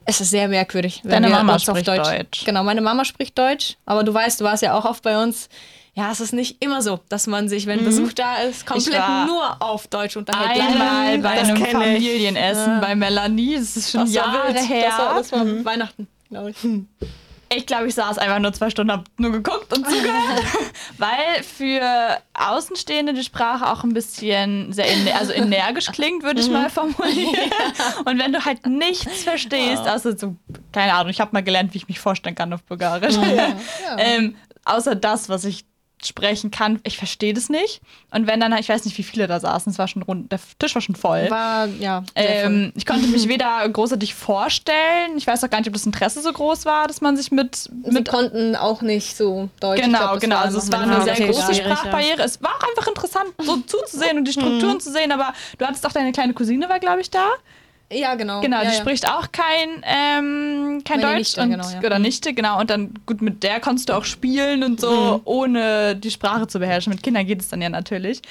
[0.08, 1.02] ist es sehr merkwürdig.
[1.04, 2.46] wenn Deine Mama spricht Deutsch.
[2.46, 5.50] Genau, meine Mama spricht Deutsch, aber du weißt, du warst ja auch oft bei uns.
[5.94, 9.60] Ja, es ist nicht immer so, dass man sich, wenn Besuch da ist, komplett nur
[9.60, 10.62] auf Deutsch unterhält.
[10.62, 11.58] Einmal bei einem.
[11.58, 14.90] Familienessen bei Melanie, das ist schon das Jahre her.
[14.90, 16.58] Das war, das war Weihnachten, glaube ich.
[17.50, 20.44] Ich glaube, ich saß einfach nur zwei Stunden, hab nur geguckt und zugehört.
[20.98, 24.86] Weil für Außenstehende die Sprache auch ein bisschen sehr
[25.18, 27.52] also energisch klingt, würde ich mal formulieren.
[28.06, 30.36] Und wenn du halt nichts verstehst, außer so,
[30.74, 33.16] keine Ahnung, ich habe mal gelernt, wie ich mich vorstellen kann auf Bulgarisch.
[33.98, 35.66] ähm, außer das, was ich
[36.06, 37.82] sprechen kann, ich verstehe das nicht.
[38.12, 40.40] Und wenn dann, ich weiß nicht, wie viele da saßen, es war schon rund, der
[40.60, 41.30] Tisch war schon voll.
[41.30, 42.54] War, ja, sehr voll.
[42.54, 46.22] Ähm, ich konnte mich weder großartig vorstellen, ich weiß auch gar nicht, ob das Interesse
[46.22, 49.82] so groß war, dass man sich mit, Sie mit konnten auch nicht so Deutsch.
[49.82, 50.38] Genau, glaub, genau.
[50.38, 51.54] Also es war eine sehr große ja.
[51.54, 52.22] Sprachbarriere.
[52.22, 55.12] Es war auch einfach interessant, so zuzusehen und die Strukturen zu sehen.
[55.12, 57.26] Aber du hattest auch deine kleine Cousine, war glaube ich da.
[57.92, 58.42] Ja, genau.
[58.42, 58.82] Genau, ja, die ja.
[58.82, 61.80] spricht auch kein, ähm, kein Meine Deutsch Nichte, und, genau, ja.
[61.80, 62.60] oder Nichte, genau.
[62.60, 66.60] Und dann, gut, mit der konntest du auch spielen und so, ohne die Sprache zu
[66.60, 66.92] beherrschen.
[66.92, 68.22] Mit Kindern geht es dann ja natürlich.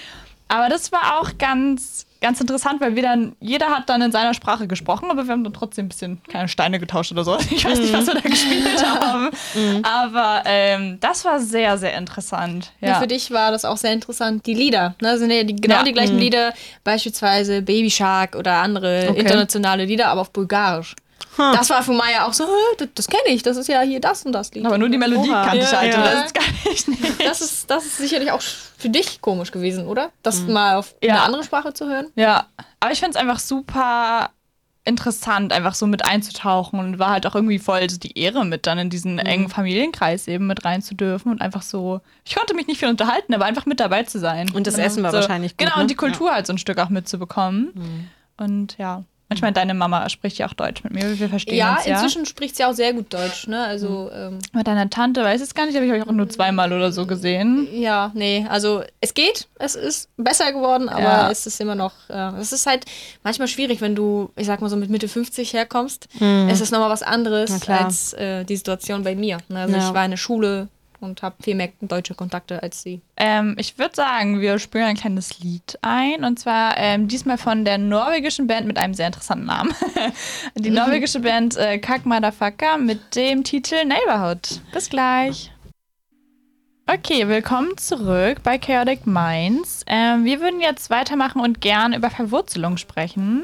[0.49, 4.35] Aber das war auch ganz, ganz interessant, weil wir dann, jeder hat dann in seiner
[4.35, 7.37] Sprache gesprochen, aber wir haben dann trotzdem ein bisschen keine Steine getauscht oder so.
[7.51, 9.31] Ich weiß nicht, was wir da gespielt haben.
[9.85, 12.73] Aber ähm, das war sehr, sehr interessant.
[12.81, 12.89] Ja.
[12.89, 13.01] Ja.
[13.01, 14.45] für dich war das auch sehr interessant.
[14.47, 15.83] Die Lieder, ne, sind ja die, genau Ja.
[15.83, 16.53] die gleichen Lieder,
[16.85, 19.21] beispielsweise Baby Shark oder andere Okay.
[19.21, 20.95] internationale Lieder, aber auf Bulgarisch.
[21.37, 24.01] Das war für Maya auch so, "Hä, das, das kenne ich, das ist ja hier
[24.01, 24.65] das und das Lied.
[24.65, 25.45] Aber nur die Melodie Oha.
[25.45, 25.93] kannte ich Ja, halt.
[25.93, 26.03] ja.
[26.03, 27.19] Das ist gar nicht.
[27.27, 30.11] Das ist, das ist sicherlich auch für dich komisch gewesen, oder?
[30.23, 31.15] Das mal auf Ja.
[31.15, 32.07] eine andere Sprache zu hören.
[32.15, 32.47] Ja,
[32.81, 34.31] aber ich finde es einfach super
[34.85, 38.67] interessant, einfach so mit einzutauchen und war halt auch irgendwie voll so die Ehre mit
[38.67, 42.55] dann in diesen engen Familienkreis eben mit rein zu dürfen und einfach so, ich konnte
[42.55, 44.49] mich nicht viel unterhalten, aber einfach mit dabei zu sein.
[44.53, 44.87] Und das Genau.
[44.87, 45.83] Essen war so, wahrscheinlich gut, Genau, ne?
[45.83, 48.09] und die Kultur halt so ein Stück auch mitzubekommen.
[48.37, 51.87] Und ja, manchmal deine Mama spricht ja auch Deutsch mit mir, wir verstehen Ja, uns
[51.87, 51.95] ja.
[51.95, 53.65] inzwischen spricht sie auch sehr gut Deutsch, ne?
[53.65, 56.29] Also, ähm, Mit deiner Tante weiß ich es gar nicht, habe ich euch auch nur
[56.29, 57.69] zweimal oder so gesehen.
[57.73, 61.31] ja, nee, also es geht, es ist besser geworden, aber Ja.
[61.31, 62.85] es ist immer noch, äh, es ist halt
[63.25, 66.09] manchmal schwierig, wenn du, ich sag mal so mit Mitte 50 herkommst.
[66.49, 69.39] Es ist nochmal was anderes als äh, die Situation bei mir.
[69.49, 69.61] Ne?
[69.61, 69.89] Also Ja.
[69.89, 70.69] ich war in der Schule
[71.01, 73.01] und habe viel mehr deutsche Kontakte als sie.
[73.17, 76.25] Ähm, ich würde sagen, wir spielen ein kleines Lied ein.
[76.25, 79.75] Und zwar ähm, diesmal von der norwegischen Band mit einem sehr interessanten Namen.
[80.55, 84.61] Die norwegische Band äh, Kack Motherfucker mit dem Titel Neighborhood.
[84.73, 85.53] Bis gleich.
[86.89, 89.83] Okay, willkommen zurück bei Chaotic Minds.
[89.89, 93.43] Ähm, wir würden jetzt weitermachen und gern über Verwurzelung sprechen.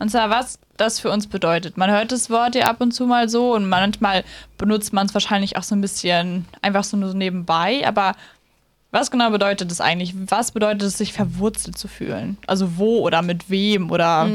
[0.00, 1.76] Und zwar, was das für uns bedeutet.
[1.76, 4.24] Man hört das Wort ja ab und zu mal so und manchmal
[4.56, 7.86] benutzt man es wahrscheinlich auch so ein bisschen einfach so nur so nebenbei.
[7.86, 8.16] Aber
[8.90, 10.14] was genau bedeutet es eigentlich?
[10.30, 12.38] Was bedeutet es, sich verwurzelt zu fühlen?
[12.46, 14.26] Also wo oder mit wem oder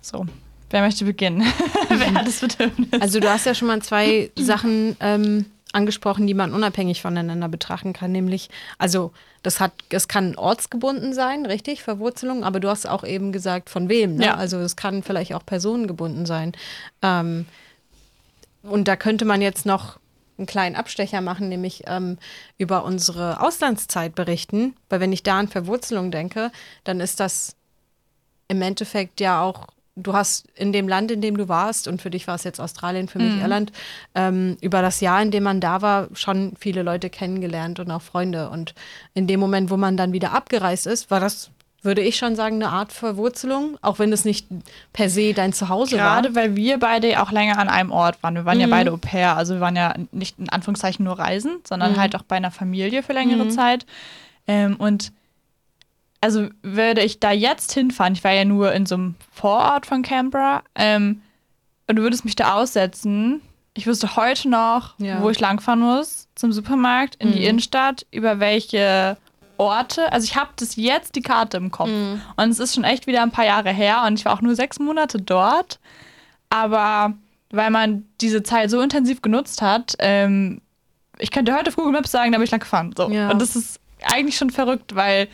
[0.00, 0.26] so.
[0.70, 1.46] Wer möchte beginnen?
[1.88, 3.00] Wer hat das Bedürfnis?
[3.00, 5.44] Also du hast ja schon mal zwei Sachen ähm,
[5.74, 11.46] angesprochen, die man unabhängig voneinander betrachten kann, nämlich, also das hat, es kann ortsgebunden sein,
[11.46, 14.26] richtig, Verwurzelung, aber du hast auch eben gesagt, von wem, ne?
[14.26, 14.34] Ja.
[14.36, 16.52] Also es kann vielleicht auch personengebunden sein.
[17.02, 17.46] Ähm,
[18.62, 19.98] und da könnte man jetzt noch
[20.38, 22.18] einen kleinen Abstecher machen, nämlich ähm,
[22.58, 26.50] über unsere Auslandszeit berichten, weil wenn ich da an Verwurzelung denke,
[26.84, 27.54] dann ist das
[28.48, 32.10] im Endeffekt ja auch, du hast in dem Land, in dem du warst, und für
[32.10, 33.72] dich war es jetzt Australien, für mich Irland,
[34.14, 38.02] ähm, über das Jahr, in dem man da war, schon viele Leute kennengelernt und auch
[38.02, 38.50] Freunde.
[38.50, 38.74] Und
[39.14, 41.50] in dem Moment, wo man dann wieder abgereist ist, war das,
[41.82, 44.48] würde ich schon sagen, eine Art Verwurzelung, auch wenn es nicht
[44.92, 46.42] per se dein Zuhause Gerade war.
[46.42, 48.34] weil wir beide auch länger an einem Ort waren.
[48.34, 51.58] Wir waren ja beide Au pair, also wir waren ja nicht in Anführungszeichen nur reisen,
[51.64, 53.86] sondern halt auch bei einer Familie für längere Zeit.
[54.46, 55.12] Ähm, und
[56.24, 60.00] also würde ich da jetzt hinfahren, ich war ja nur in so einem Vorort von
[60.00, 61.20] Canberra, ähm,
[61.86, 63.42] und du würdest mich da aussetzen,
[63.74, 65.20] ich wüsste heute noch, Ja.
[65.20, 69.18] wo ich langfahren muss, zum Supermarkt, in die Innenstadt, über welche
[69.58, 70.10] Orte.
[70.12, 71.90] Also ich habe das jetzt die Karte im Kopf.
[72.36, 74.54] Und es ist schon echt wieder ein paar Jahre her und ich war auch nur
[74.54, 75.78] sechs Monate dort.
[76.48, 77.12] Aber
[77.50, 80.62] weil man diese Zeit so intensiv genutzt hat, ähm,
[81.18, 82.94] ich könnte heute auf Google Maps sagen, da bin ich lang gefahren.
[82.96, 83.10] So.
[83.10, 83.30] Ja.
[83.30, 85.28] Und das ist eigentlich schon verrückt, weil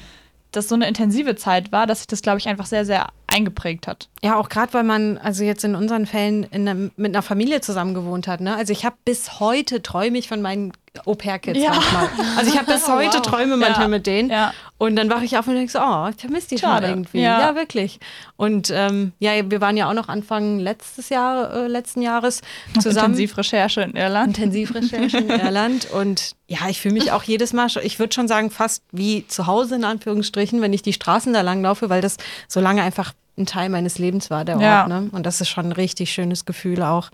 [0.52, 3.86] das so eine intensive Zeit war, dass sich das, glaube ich, einfach sehr, sehr eingeprägt
[3.86, 4.08] hat.
[4.22, 7.60] Ja, auch gerade, weil man also jetzt in unseren Fällen in einem, mit einer Familie
[7.60, 8.40] zusammen gewohnt hat.
[8.40, 8.56] Ne?
[8.56, 10.72] Also ich habe bis heute träume ich von meinen
[11.06, 11.70] Au-pair-Kids Ja.
[11.70, 12.08] manchmal.
[12.36, 13.22] Also ich habe bis heute wow.
[13.22, 13.88] Träume manchmal Ja.
[13.88, 14.28] mit denen.
[14.30, 14.52] Ja.
[14.78, 16.86] Und dann wache ich auf und denke so, oh, ich vermisse die Schade.
[16.86, 17.20] schon irgendwie.
[17.20, 17.54] Ja.
[17.54, 18.00] Wirklich.
[18.36, 22.40] Und ähm, ja, wir waren ja auch noch Anfang letztes Jahr, äh, letzten Jahres
[22.80, 23.12] zusammen.
[23.14, 24.38] Intensivrecherche in Irland.
[24.38, 25.88] Intensivrecherche in Irland.
[25.90, 29.46] Und ja, ich fühle mich auch jedes Mal, ich würde schon sagen, fast wie zu
[29.46, 32.16] Hause in Anführungsstrichen, wenn ich die Straßen da lang laufe, weil das
[32.48, 34.88] so lange einfach ein Teil meines Lebens war, der Ort.
[34.88, 35.08] Ne?
[35.12, 37.10] Und das ist schon ein richtig schönes Gefühl auch,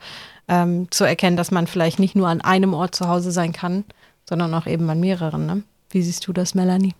[0.48, 3.84] ähm, zu erkennen, dass man vielleicht nicht nur an einem Ort zu Hause sein kann,
[4.28, 5.46] sondern auch eben an mehreren.
[5.46, 5.62] Ne?
[5.90, 6.94] Wie siehst du das, Melanie?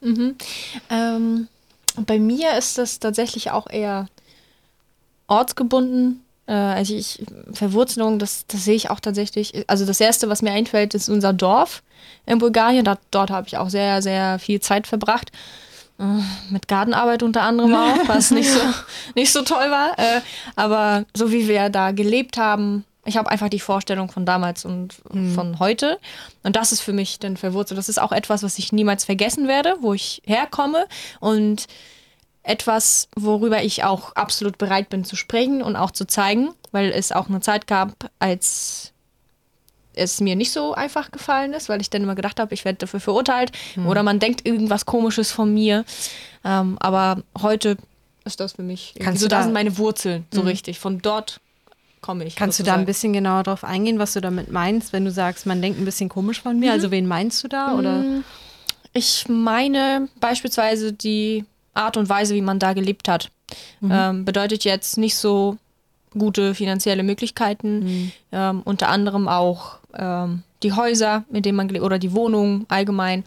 [0.91, 1.49] Ähm,
[2.07, 4.07] bei mir ist das tatsächlich auch eher
[5.27, 6.23] ortsgebunden.
[6.47, 9.65] Äh, also ich, Verwurzelung, das, das sehe ich auch tatsächlich.
[9.69, 11.83] Also das Erste, was mir einfällt, ist unser Dorf
[12.27, 12.85] in Bulgarien.
[12.85, 15.31] Da, dort habe ich auch sehr, sehr viel Zeit verbracht.
[15.99, 18.61] Äh, Mit Gartenarbeit unter anderem auch, was nicht so,
[19.15, 19.99] nicht so toll war.
[19.99, 20.21] Äh,
[20.55, 24.95] aber so wie wir da gelebt haben, ich habe einfach die Vorstellung von damals und
[25.35, 25.99] von heute.
[26.43, 27.79] Und das ist für mich dann verwurzelt.
[27.79, 30.87] Das ist auch etwas, was ich niemals vergessen werde, wo ich herkomme.
[31.21, 31.67] Und
[32.43, 37.11] etwas, worüber ich auch absolut bereit bin zu sprechen und auch zu zeigen, weil es
[37.13, 38.93] auch eine Zeit gab, als
[39.95, 42.79] es mir nicht so einfach gefallen ist, weil ich dann immer gedacht habe, ich werde
[42.79, 43.51] dafür verurteilt
[43.87, 45.85] oder man denkt irgendwas Komisches von mir.
[46.45, 47.79] Ähm, aber heute
[48.25, 50.79] ist das für mich Kannst so, du da da- sind meine Wurzeln, so richtig.
[50.79, 51.41] Von dort
[52.07, 52.37] komme ich.
[52.37, 52.87] Kannst du da ein sozusagen.
[52.87, 56.09] bisschen genauer drauf eingehen, was du damit meinst, wenn du sagst, man denkt ein bisschen
[56.09, 56.73] komisch von mir?
[56.73, 57.75] Also wen meinst du da?
[57.75, 58.05] Oder?
[58.93, 63.31] Ich meine beispielsweise die Art und Weise, wie man da gelebt hat.
[63.83, 65.59] Ähm, bedeutet jetzt nicht so
[66.11, 72.13] gute finanzielle Möglichkeiten, ähm, unter anderem auch ähm, die Häuser, in denen man oder die
[72.13, 73.25] Wohnungen allgemein,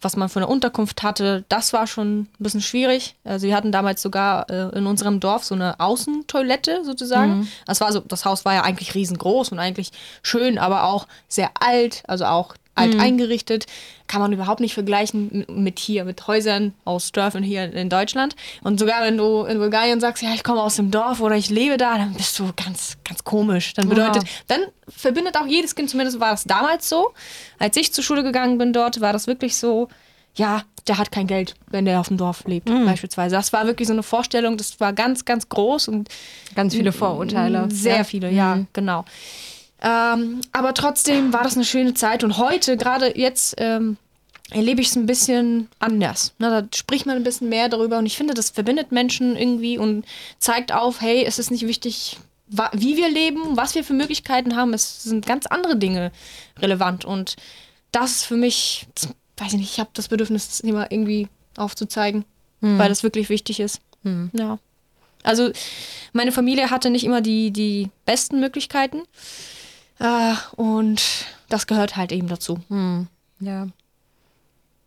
[0.00, 3.16] was man für eine Unterkunft hatte, das war schon ein bisschen schwierig.
[3.24, 7.48] Also wir hatten damals sogar äh, in unserem Dorf so eine Außentoilette sozusagen.
[7.66, 9.90] Das war so, das Haus war ja eigentlich riesengroß und eigentlich
[10.22, 13.66] schön, aber auch sehr alt, also auch alt eingerichtet.
[14.06, 18.34] Kann man überhaupt nicht vergleichen mit hier, mit Häusern aus Dörfern hier in Deutschland.
[18.62, 21.50] Und sogar wenn du in Bulgarien sagst, ja, ich komme aus dem Dorf oder ich
[21.50, 23.74] lebe da, dann bist du ganz, ganz komisch.
[23.74, 27.12] Dann bedeutet, dann verbindet auch jedes Kind, zumindest war das damals so.
[27.58, 29.88] Als ich zur Schule gegangen bin dort, war das wirklich so,
[30.34, 33.36] ja, der hat kein Geld, wenn der auf dem Dorf lebt, beispielsweise.
[33.36, 36.08] Das war wirklich so eine Vorstellung, das war ganz, ganz groß und
[36.54, 37.68] Ganz viele Vorurteile.
[37.70, 38.04] sehr ja.
[38.04, 39.04] viele, ja, genau.
[39.82, 43.96] Ähm, aber trotzdem war das eine schöne Zeit und heute, gerade jetzt, ähm,
[44.50, 46.34] erlebe ich es ein bisschen anders.
[46.38, 49.78] Na, da spricht man ein bisschen mehr darüber und ich finde, das verbindet Menschen irgendwie
[49.78, 50.04] und
[50.38, 52.18] zeigt auf, hey, es ist nicht wichtig,
[52.72, 54.74] wie wir leben, was wir für Möglichkeiten haben.
[54.74, 56.10] Es sind ganz andere Dinge
[56.58, 57.36] relevant und
[57.92, 58.86] das ist für mich,
[59.36, 62.24] weiß ich nicht, ich habe das Bedürfnis, das Thema irgendwie aufzuzeigen,
[62.60, 63.80] weil das wirklich wichtig ist.
[64.32, 64.58] Ja.
[65.22, 65.50] Also
[66.12, 69.02] meine Familie hatte nicht immer die, die besten Möglichkeiten.
[70.00, 72.58] Äh, und das gehört halt eben dazu.
[73.38, 73.68] Ja.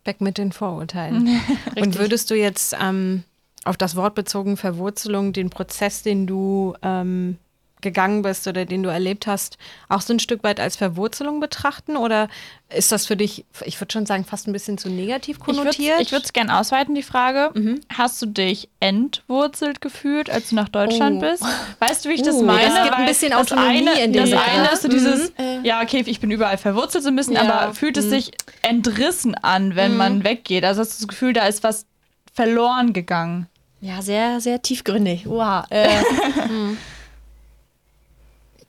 [0.04, 1.40] Weg mit den Vorurteilen.
[1.76, 3.24] Und würdest du jetzt ähm,
[3.64, 7.38] auf das Wort bezogen Verwurzelung, den Prozess, den du ähm,
[7.84, 9.56] gegangen bist oder den du erlebt hast,
[9.88, 11.96] auch so ein Stück weit als Verwurzelung betrachten?
[11.96, 12.26] Oder
[12.74, 16.00] ist das für dich, ich würde schon sagen, fast ein bisschen zu negativ konnotiert?
[16.00, 17.52] Ich würde es gerne ausweiten, die Frage.
[17.96, 21.30] Hast du dich entwurzelt gefühlt, als du nach Deutschland Oh.
[21.30, 21.44] bist?
[21.78, 22.62] Weißt du, wie ich das Uh, meine?
[22.62, 24.48] es gibt ein Weil bisschen das Autonomie eine, in dem Das Begriff.
[24.58, 25.64] eine ist so dieses, Mhm.
[25.64, 27.42] ja, okay, ich bin überall verwurzelt so ein bisschen, Ja.
[27.42, 30.64] aber fühlt es sich entrissen an, wenn man weggeht?
[30.64, 31.86] Also hast du das Gefühl, da ist was
[32.32, 33.46] verloren gegangen.
[33.80, 35.26] Ja, sehr, sehr tiefgründig.
[35.26, 35.64] Wow.
[35.68, 35.88] Äh,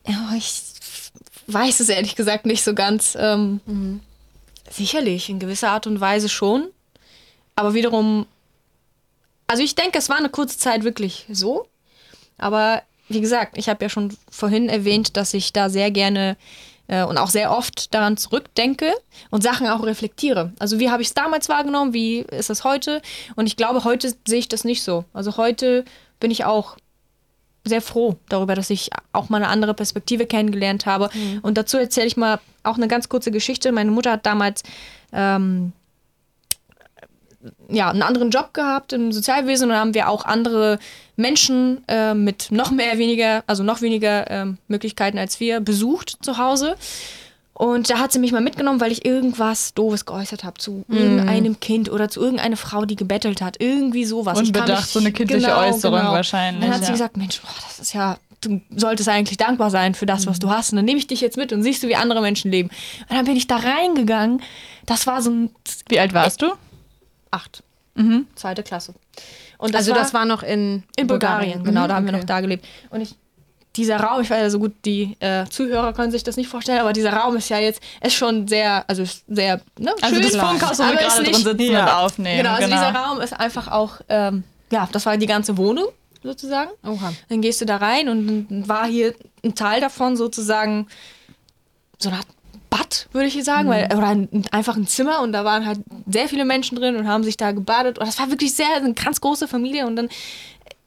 [0.07, 0.51] ja, ich
[1.47, 3.15] weiß es ehrlich gesagt nicht so ganz.
[3.19, 3.59] Ähm,
[4.69, 6.69] Sicherlich, in gewisser Art und Weise schon.
[7.55, 8.25] Aber wiederum,
[9.47, 11.67] also ich denke, es war eine kurze Zeit wirklich so.
[12.37, 16.35] Aber wie gesagt, ich habe ja schon vorhin erwähnt, dass ich da sehr gerne
[16.87, 18.93] äh, und auch sehr oft daran zurückdenke
[19.29, 20.51] und Sachen auch reflektiere.
[20.59, 23.01] Also wie habe ich es damals wahrgenommen, wie ist es heute?
[23.35, 25.05] Und ich glaube, heute sehe ich das nicht so.
[25.13, 25.85] Also heute
[26.19, 26.77] bin ich auch
[27.65, 31.09] sehr froh darüber, dass ich auch mal eine andere Perspektive kennengelernt habe.
[31.41, 33.71] Und dazu erzähle ich mal auch eine ganz kurze Geschichte.
[33.71, 34.63] Meine Mutter hat damals
[35.11, 35.73] ähm,
[37.69, 40.79] ja, einen anderen Job gehabt im Sozialwesen und dann haben wir auch andere
[41.15, 46.37] Menschen äh, mit noch mehr weniger, also noch weniger ähm, Möglichkeiten als wir besucht zu
[46.37, 46.75] Hause.
[47.57, 51.59] Und da hat sie mich mal mitgenommen, weil ich irgendwas Doofes geäußert habe zu irgendeinem
[51.61, 53.55] Kind oder zu irgendeiner Frau, die gebettelt hat.
[53.61, 54.41] Irgendwie sowas.
[54.41, 56.91] Ich kann Unbedacht, mich- so eine kindliche Äußerung wahrscheinlich, Dann hat sie ja.
[56.91, 60.49] gesagt, Mensch, boah, das ist ja, du solltest eigentlich dankbar sein für das, was du
[60.49, 60.73] hast.
[60.73, 62.69] Und dann nehme ich dich jetzt mit und siehst du, wie andere Menschen leben.
[63.09, 64.41] Und dann bin ich da reingegangen.
[64.85, 65.49] Das war so ein
[65.87, 66.51] Wie alt warst du?
[67.31, 67.63] acht.
[67.95, 68.27] Mhm.
[68.35, 68.93] Zweite Klasse.
[69.57, 72.19] Und also das war noch in, in Bulgarien, genau, Mhm, da haben wir okay.
[72.19, 72.65] noch da gelebt.
[72.89, 73.15] Und ich,
[73.75, 76.79] dieser Raum, ich weiß ja so gut, die äh, Zuhörer können sich das nicht vorstellen,
[76.79, 80.35] aber dieser Raum ist ja jetzt, ist schon sehr, also sehr, ne, Also schön, das
[80.35, 82.37] Funkhaus, wo wir gerade drin sitzen und aufnehmen.
[82.37, 85.87] Genau, also dieser Raum ist einfach auch, ähm, ja, das war die ganze Wohnung
[86.23, 86.71] sozusagen.
[86.83, 87.13] Oha.
[87.29, 89.13] Dann gehst du da rein und dann war hier
[89.43, 90.87] ein Teil davon sozusagen
[91.99, 92.27] so eine Art
[92.69, 95.79] Bad, würde ich hier sagen, weil, oder ein, einfach ein Zimmer und da waren halt
[96.07, 97.99] sehr viele Menschen drin und haben sich da gebadet.
[97.99, 100.09] Und das war wirklich sehr, eine ganz große Familie und dann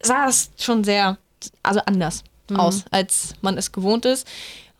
[0.02, 1.18] sah es schon sehr,
[1.62, 2.24] also anders
[2.56, 4.26] aus, als man es gewohnt ist.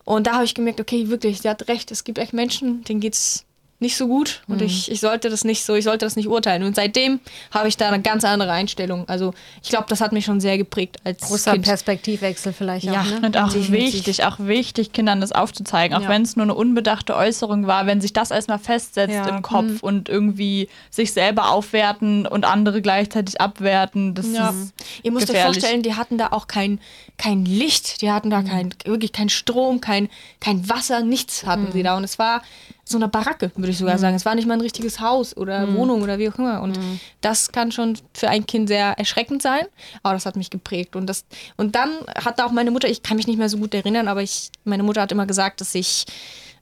[0.05, 2.99] Und da habe ich gemerkt, okay, wirklich, sie hat recht, es gibt echt Menschen, denen
[2.99, 3.45] geht's
[3.81, 6.63] nicht so gut und ich, ich sollte das nicht so, ich sollte das nicht urteilen.
[6.63, 7.21] Und seitdem
[7.51, 9.07] habe ich da eine ganz andere Einstellung.
[9.07, 11.63] Also ich glaube, das hat mich schon sehr geprägt als Großer Kind.
[11.65, 13.21] Perspektivwechsel vielleicht Ja, auch, ne?
[13.25, 13.93] Und auch Definitiv.
[13.93, 16.09] wichtig, auch wichtig, Kindern das aufzuzeigen, auch Ja.
[16.09, 19.29] wenn es nur eine unbedachte Äußerung war, wenn sich das erstmal festsetzt Ja.
[19.29, 24.49] im Kopf und irgendwie sich selber aufwerten und andere gleichzeitig abwerten, das Ja.
[24.49, 24.73] ist
[25.03, 26.81] Ihr müsst euch vorstellen, die hatten da auch kein,
[27.17, 30.09] kein Licht, die hatten da kein, wirklich kein Strom, kein,
[30.41, 31.95] kein Wasser, nichts hatten sie da.
[31.95, 32.41] Und es war
[32.89, 34.15] so eine Baracke, würde ich sogar sagen.
[34.15, 36.61] Es war nicht mal ein richtiges Haus oder Wohnung oder wie auch immer.
[36.61, 36.79] Und
[37.21, 39.65] das kann schon für ein Kind sehr erschreckend sein.
[40.03, 40.95] Aber das hat mich geprägt.
[40.95, 41.23] Und, das,
[41.57, 44.23] und dann hat auch meine Mutter, ich kann mich nicht mehr so gut erinnern, aber
[44.23, 46.05] ich, meine Mutter hat immer gesagt, dass ich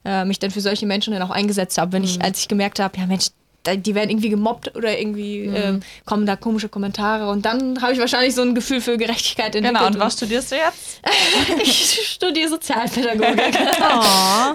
[0.04, 2.78] äh, mich dann für solche Menschen dann auch eingesetzt habe, wenn ich, als ich gemerkt
[2.78, 3.32] habe, ja Mensch, da-
[3.76, 7.98] die werden irgendwie gemobbt oder irgendwie ähm, kommen da komische Kommentare und dann habe ich
[7.98, 9.78] wahrscheinlich so ein Gefühl für Gerechtigkeit entwickelt.
[9.78, 11.00] Genau, und was studierst du jetzt?
[11.62, 13.58] ich studiere Sozialpädagogik.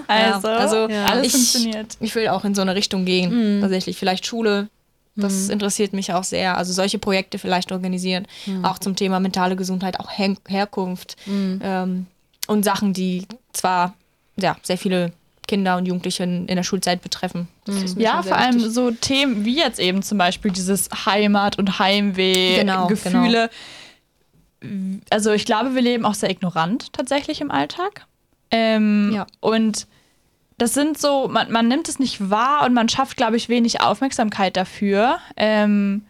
[0.06, 1.96] Also, Ja, also alles ich, funktioniert.
[2.00, 3.96] Ich will auch in so eine Richtung gehen, tatsächlich.
[3.96, 4.68] Vielleicht Schule,
[5.16, 6.56] das interessiert mich auch sehr.
[6.56, 8.26] Also solche Projekte vielleicht organisieren,
[8.62, 12.06] auch zum Thema mentale Gesundheit, auch Her Herkunft ähm,
[12.46, 13.94] und Sachen, die zwar
[14.36, 15.12] ja, sehr viele
[15.46, 17.48] Kinder und Jugendliche in, der Schulzeit betreffen.
[17.66, 18.72] Mir Ja, vor allem wichtig.
[18.72, 23.50] so Themen wie jetzt eben zum Beispiel dieses Heimat- und Heimweh, Genau, Gefühle.
[25.10, 28.06] Also ich glaube, wir leben auch sehr ignorant tatsächlich im Alltag.
[28.50, 29.26] Ähm, Ja.
[29.40, 29.86] Und
[30.56, 33.80] das sind so, man, man nimmt es nicht wahr und man schafft, glaube ich, wenig
[33.82, 35.18] Aufmerksamkeit dafür.
[35.36, 36.06] Ähm,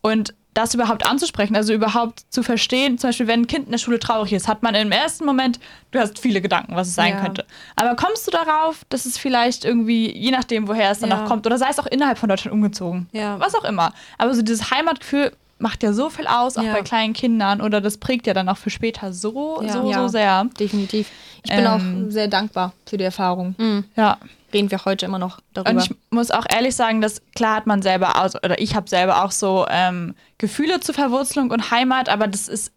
[0.00, 3.78] und das überhaupt anzusprechen, also überhaupt zu verstehen, zum Beispiel, wenn ein Kind in der
[3.78, 7.14] Schule traurig ist, hat man im ersten Moment, du hast viele Gedanken, was es sein
[7.14, 7.20] Ja.
[7.20, 7.44] könnte.
[7.76, 11.26] Aber kommst du darauf, dass es vielleicht irgendwie, je nachdem, woher es danach Ja.
[11.26, 13.38] kommt, oder sei es auch innerhalb von Deutschland umgezogen, Ja.
[13.38, 13.92] was auch immer.
[14.18, 16.72] Aber so dieses Heimatgefühl macht ja so viel aus, auch Ja.
[16.74, 19.72] bei kleinen Kindern, oder das prägt ja dann auch für später so, Ja.
[19.72, 20.02] so, Ja.
[20.02, 20.44] so sehr.
[20.60, 21.08] Definitiv.
[21.42, 23.54] Ich bin Ähm, auch sehr dankbar für die Erfahrung.
[23.96, 24.18] Ja.
[24.52, 25.70] Reden wir heute immer noch darüber.
[25.70, 28.88] Und ich muss auch ehrlich sagen, dass klar hat man selber aus, oder ich habe
[28.88, 32.72] selber auch so ähm, Gefühle zur Verwurzelung und Heimat, aber das ist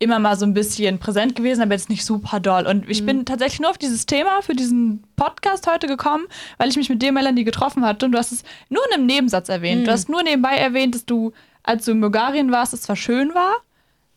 [0.00, 2.66] immer mal so ein bisschen präsent gewesen, aber jetzt nicht super doll.
[2.66, 6.76] Und ich bin tatsächlich nur auf dieses Thema für diesen Podcast heute gekommen, weil ich
[6.76, 8.06] mich mit dir, Melanie, getroffen hatte.
[8.06, 9.86] Und du hast es nur in einem Nebensatz erwähnt.
[9.86, 11.32] Du hast nur nebenbei erwähnt, dass du,
[11.64, 13.54] als du in Bulgarien warst, es zwar schön war,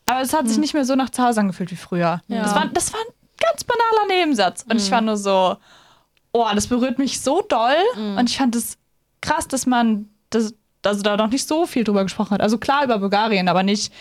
[0.06, 2.22] aber es hat sich nicht mehr so nach zu Hause angefühlt wie früher.
[2.28, 2.43] Ja.
[2.43, 4.64] Das, war, das war ein ganz banaler Nebensatz.
[4.70, 5.58] Und ich war nur so,
[6.34, 7.75] oh, das berührt mich so doll.
[8.17, 8.77] Und ich fand es
[9.21, 10.53] krass, dass man das,
[10.84, 12.41] also da noch nicht so viel drüber gesprochen hat.
[12.41, 13.91] Also klar über Bulgarien, aber nicht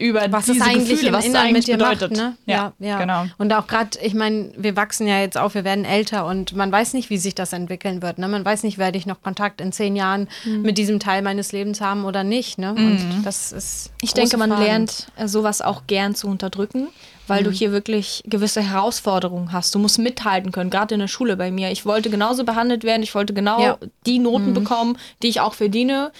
[0.00, 2.10] über was diese es eigentlich Gefühle, im was es Inneren eigentlich mit dir bedeutet.
[2.16, 2.72] macht, ne?
[2.80, 3.26] Ja, genau.
[3.38, 6.72] Und auch gerade, ich meine, wir wachsen ja jetzt auf, wir werden älter und man
[6.72, 8.18] weiß nicht, wie sich das entwickeln wird.
[8.18, 8.26] Ne?
[8.26, 10.62] Man weiß nicht, werde ich noch Kontakt in zehn Jahren Mhm.
[10.62, 12.58] mit diesem Teil meines Lebens haben oder nicht.
[12.58, 12.72] Ne?
[12.74, 13.92] Und das ist.
[14.02, 14.64] Ich denke, man Fragen.
[14.64, 16.88] lernt äh, sowas auch gern zu unterdrücken,
[17.26, 19.74] weil du hier wirklich gewisse Herausforderungen hast.
[19.74, 21.70] Du musst mithalten können, gerade in der Schule bei mir.
[21.70, 23.78] Ich wollte genauso behandelt werden, ich wollte genau Ja.
[24.06, 26.10] die Noten bekommen, die ich auch verdiene.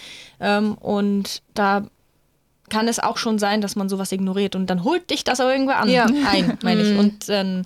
[0.41, 1.83] Ähm, und da
[2.71, 5.53] kann es auch schon sein, dass man sowas ignoriert und dann holt dich das aber
[5.53, 6.07] irgendwann an, Ja.
[6.31, 6.99] ein, meine ich.
[6.99, 7.65] Und dann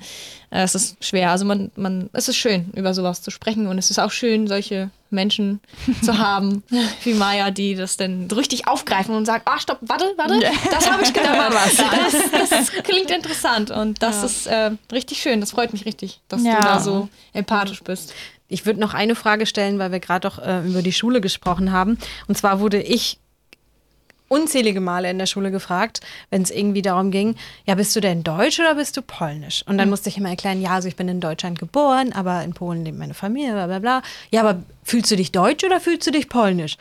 [0.51, 1.31] äh, es ist schwer.
[1.31, 4.47] Also man, man, es ist schön, über sowas zu sprechen und es ist auch schön,
[4.49, 5.61] solche Menschen
[6.03, 6.63] zu haben,
[7.05, 10.41] wie Maya, die das dann richtig aufgreifen und sagen, ah, stopp, warte, warte,
[10.71, 11.53] das habe ich gehört.
[11.53, 15.41] Das, das klingt interessant und das ist äh, richtig schön.
[15.41, 16.57] Das freut mich richtig, dass Ja.
[16.59, 18.13] du da so empathisch bist.
[18.49, 21.73] Ich würde noch eine Frage stellen, weil wir gerade auch äh, über die Schule gesprochen
[21.73, 21.99] haben.
[22.29, 23.19] Und zwar wurde ich
[24.35, 28.24] unzählige Male in der Schule gefragt, wenn es irgendwie darum ging, ja, bist du denn
[28.24, 29.62] deutsch oder bist du polnisch?
[29.66, 32.53] Und dann musste ich immer erklären, ja, also ich bin in Deutschland geboren, aber in
[32.53, 34.03] Polen lebt meine Familie, bla bla bla.
[34.30, 36.76] Ja, aber fühlst du dich deutsch oder fühlst du dich polnisch?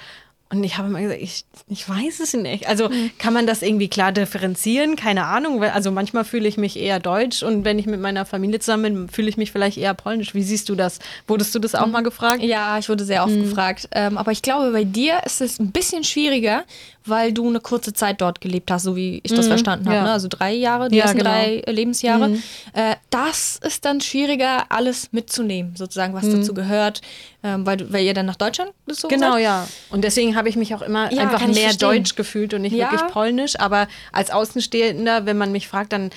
[0.53, 2.67] Und ich habe immer gesagt, ich, ich weiß es nicht.
[2.67, 2.89] Also
[3.19, 4.95] kann man das irgendwie klar differenzieren?
[4.95, 5.63] Keine Ahnung.
[5.63, 9.09] Also manchmal fühle ich mich eher deutsch und wenn ich mit meiner Familie zusammen bin,
[9.09, 10.33] fühle ich mich vielleicht eher polnisch.
[10.35, 10.99] Wie siehst du das?
[11.27, 12.43] Wurdest du das auch mal gefragt?
[12.43, 13.89] Ja, ich wurde sehr oft gefragt.
[13.93, 16.63] Ähm, aber ich glaube, bei dir ist es ein bisschen schwieriger,
[17.05, 19.95] weil du eine kurze Zeit dort gelebt hast, so wie ich das verstanden habe.
[19.97, 20.03] ja.
[20.03, 20.11] Ne?
[20.11, 21.31] Also drei Jahre, die Ja, ersten genau.
[21.31, 22.31] drei Lebensjahre.
[22.73, 27.01] Äh, das ist dann schwieriger, alles mitzunehmen, sozusagen, was dazu gehört.
[27.45, 29.43] ähm, weil, weil ihr dann nach Deutschland gezogen Genau, seid?
[29.43, 29.67] ja.
[29.89, 31.79] Und deswegen habe ich mich auch immer Ja, einfach mehr verstehen.
[31.79, 32.91] deutsch gefühlt und nicht Ja.
[32.91, 33.59] wirklich polnisch.
[33.59, 36.11] Aber als Außenstehender, wenn man mich fragt, dann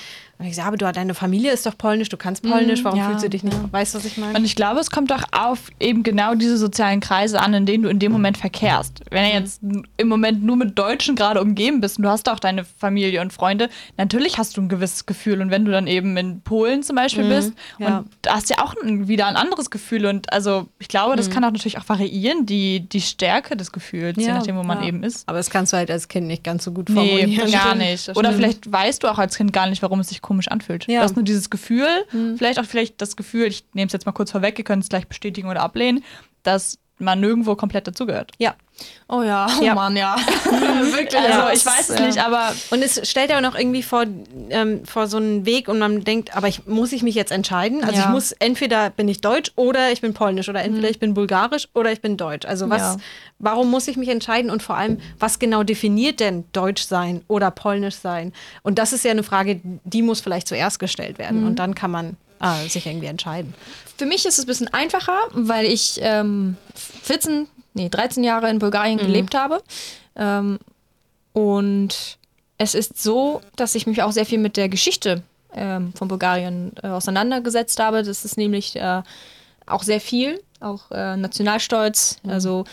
[0.45, 3.25] ich sage, aber du, deine Familie ist doch polnisch, du kannst polnisch, warum ja, fühlst
[3.25, 3.57] du dich nicht?
[3.73, 4.39] Weißt du, was ich meine?
[4.39, 7.85] Und ich glaube, es kommt doch auf eben genau diese sozialen Kreise an, in denen
[7.85, 9.01] du in dem Moment verkehrst.
[9.11, 9.29] Wenn Mhm.
[9.31, 9.61] du jetzt
[9.97, 13.33] im Moment nur mit Deutschen gerade umgeben bist und du hast auch deine Familie und
[13.33, 15.41] Freunde, natürlich hast du ein gewisses Gefühl.
[15.41, 17.85] Und wenn du dann eben in Polen zum Beispiel bist, Mhm.
[17.85, 17.99] ja.
[17.99, 20.05] und da hast du ja auch ein, wieder ein anderes Gefühl.
[20.07, 21.17] Und also ich glaube, Mhm.
[21.17, 24.63] das kann auch natürlich auch variieren, die, die Stärke des Gefühls, je Ja, nachdem, wo
[24.63, 24.89] man ja.
[24.89, 25.27] eben ist.
[25.29, 27.51] aber das kannst du halt als Kind nicht ganz so gut Nee, formulieren.
[27.51, 27.79] gar Stimmt.
[27.91, 28.17] nicht.
[28.17, 30.87] Oder vielleicht weißt du auch als Kind gar nicht, warum es sich komisch anfühlt.
[30.87, 31.01] Ja.
[31.01, 31.89] Du hast nur dieses Gefühl,
[32.37, 34.91] vielleicht auch vielleicht das Gefühl, ich nehme es jetzt mal kurz vorweg, ihr könnt es
[34.91, 36.05] gleich bestätigen oder ablehnen,
[36.43, 38.33] dass man nirgendwo komplett dazugehört.
[38.39, 38.55] Ja.
[39.09, 39.75] Oh ja, oh Ja.
[39.75, 40.17] Mann, ja.
[40.51, 41.15] Wirklich.
[41.17, 42.07] Also ich weiß es Ja.
[42.07, 44.05] nicht, aber Und es stellt ja auch noch irgendwie vor,
[44.51, 47.85] ähm, vor so einen Weg und man denkt, aber ich, muss ich mich jetzt entscheiden?
[47.85, 48.03] Also Ja.
[48.07, 51.69] ich muss, entweder bin ich deutsch oder ich bin polnisch oder entweder ich bin bulgarisch
[51.73, 52.47] oder ich bin deutsch.
[52.47, 52.99] Also was,
[53.39, 57.51] warum muss ich mich entscheiden und vor allem, was genau definiert denn deutsch sein oder
[57.53, 58.33] polnisch sein?
[58.63, 61.93] Und das ist ja eine Frage, die muss vielleicht zuerst gestellt werden und dann kann
[61.93, 63.55] man äh, sich irgendwie entscheiden.
[63.97, 66.57] Für mich ist es ein bisschen einfacher, weil ich ähm,
[67.05, 67.47] 14,
[67.77, 69.63] nee, 13 Jahre in Bulgarien gelebt habe.
[70.17, 70.59] Ähm,
[71.33, 72.19] und
[72.59, 75.23] es ist so, dass ich mich auch sehr viel mit der Geschichte
[75.55, 78.03] ähm, von Bulgarien äh, auseinandergesetzt habe.
[78.03, 79.03] Das ist nämlich äh,
[79.67, 82.19] auch sehr viel, auch äh, Nationalstolz.
[82.27, 82.65] Also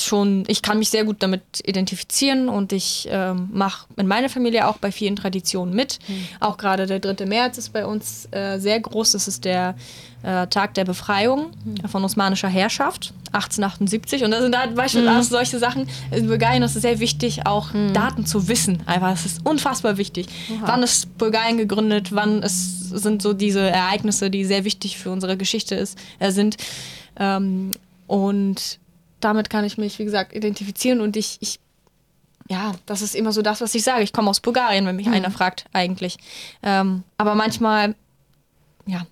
[0.00, 4.66] schon, ich kann mich sehr gut damit identifizieren und ich ähm, mache in meiner Familie
[4.66, 5.98] auch bei vielen Traditionen mit.
[6.40, 7.26] Auch gerade der 3.
[7.26, 9.12] März ist bei uns äh, sehr groß.
[9.12, 9.76] Das ist der
[10.22, 11.50] äh, Tag der Befreiung
[11.86, 14.24] von osmanischer Herrschaft, 1878.
[14.24, 15.88] Und da sind halt beispielsweise solche Sachen.
[16.10, 18.82] In Bulgarien ist es sehr wichtig, auch Daten zu wissen.
[18.86, 20.26] Einfach, es ist unfassbar wichtig.
[20.60, 22.12] Wann ist Bulgarien gegründet?
[22.12, 26.56] Wann ist, sind so diese Ereignisse, die sehr wichtig für unsere Geschichte ist, äh, sind.
[27.16, 27.72] Ähm,
[28.06, 28.78] und
[29.20, 31.58] damit kann ich mich, wie gesagt, identifizieren und ich, ich
[32.48, 34.02] ja, das ist immer so das, was ich sage.
[34.02, 36.18] Ich komme aus Bulgarien, wenn mich einer fragt, eigentlich.
[36.62, 37.94] Ähm, aber manchmal,
[38.84, 39.06] ja,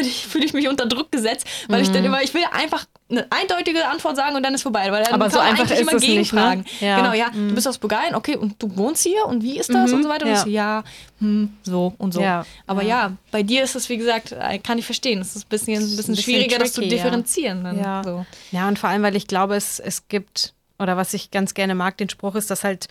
[0.00, 3.26] ich, fühle ich mich unter Druck gesetzt, weil ich dann immer, ich will einfach eine
[3.30, 4.90] eindeutige Antwort sagen und dann ist vorbei.
[4.90, 6.14] Weil dann Aber kann so einfach ist immer es nicht, ne?
[6.14, 6.64] gegenfragen.
[6.80, 6.96] Ja.
[6.96, 9.92] Genau, ja, du bist aus Bulgarien, okay, und du wohnst hier und wie ist das
[9.92, 10.26] und so weiter.
[10.26, 10.38] Und ja.
[10.38, 10.84] ich so, ja,
[11.20, 12.20] hm, so und so.
[12.20, 13.12] Ja, Aber ja.
[13.30, 15.20] bei dir ist es, wie gesagt, äh, kann ich verstehen.
[15.20, 17.64] Es ist ein bisschen, ein bisschen, bisschen schwieriger, das zu tricky, differenzieren.
[17.64, 18.02] Dann, Ja.
[18.04, 18.26] So.
[18.50, 21.74] Ja, und vor allem, weil ich glaube, es, es gibt, oder was ich ganz gerne
[21.74, 22.88] mag, den Spruch ist, dass halt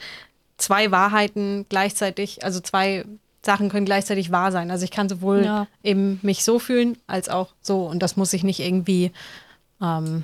[0.58, 3.06] zwei Wahrheiten gleichzeitig, also zwei
[3.46, 4.72] Sachen können gleichzeitig wahr sein.
[4.72, 5.68] Also ich kann sowohl Ja.
[5.84, 7.86] eben mich so fühlen, als auch so.
[7.86, 9.12] Und das muss ich nicht irgendwie
[9.82, 10.24] ähm,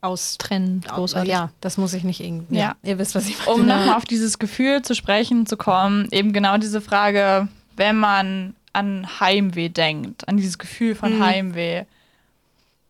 [0.00, 1.30] aus Trennen, großartig.
[1.30, 2.56] Ja, das muss ich nicht irgendwie.
[2.58, 2.76] Ja.
[2.82, 3.52] Ihr wisst, was ich meine.
[3.52, 8.54] um nochmal auf dieses Gefühl zu sprechen zu kommen, eben genau diese Frage, wenn man
[8.74, 11.84] an Heimweh denkt, an dieses Gefühl von Heimweh,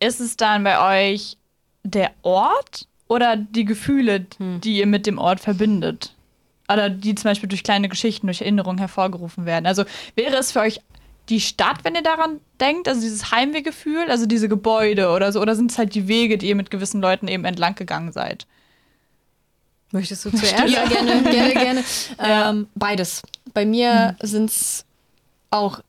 [0.00, 1.36] ist es dann bei euch
[1.84, 6.12] der Ort oder die Gefühle, die ihr mit dem Ort verbindet?
[6.70, 9.66] Oder die zum Beispiel durch kleine Geschichten, durch Erinnerungen hervorgerufen werden.
[9.66, 10.80] Also wäre es für euch
[11.28, 15.54] die Stadt, wenn ihr daran denkt, also dieses Heimwehgefühl, also diese Gebäude oder so, oder
[15.54, 18.46] sind es halt die Wege, die ihr mit gewissen Leuten eben entlang gegangen seid?
[19.90, 20.68] Möchtest du zuerst?
[20.68, 21.84] Ja, gerne, gerne, gerne.
[22.18, 23.22] Ähm, beides.
[23.54, 24.84] Bei mir sind es
[25.50, 25.80] auch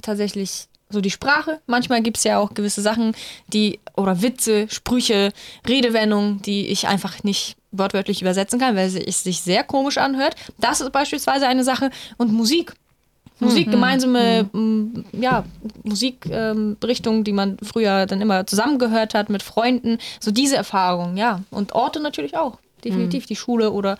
[0.00, 1.60] tatsächlich so die Sprache.
[1.66, 3.14] Manchmal gibt es ja auch gewisse Sachen,
[3.48, 5.32] die, oder Witze, Sprüche,
[5.68, 10.36] Redewendungen, die ich einfach nicht wortwörtlich übersetzen kann, weil es sich sehr komisch anhört.
[10.58, 11.90] Das ist beispielsweise eine Sache.
[12.16, 12.74] Und Musik.
[13.40, 15.44] Musik, gemeinsame m, ja,
[15.82, 19.98] Musikrichtungen, die man früher dann immer zusammengehört hat mit Freunden.
[20.20, 21.40] So diese Erfahrungen, ja.
[21.50, 22.58] Und Orte natürlich auch.
[22.84, 23.96] Definitiv die Schule oder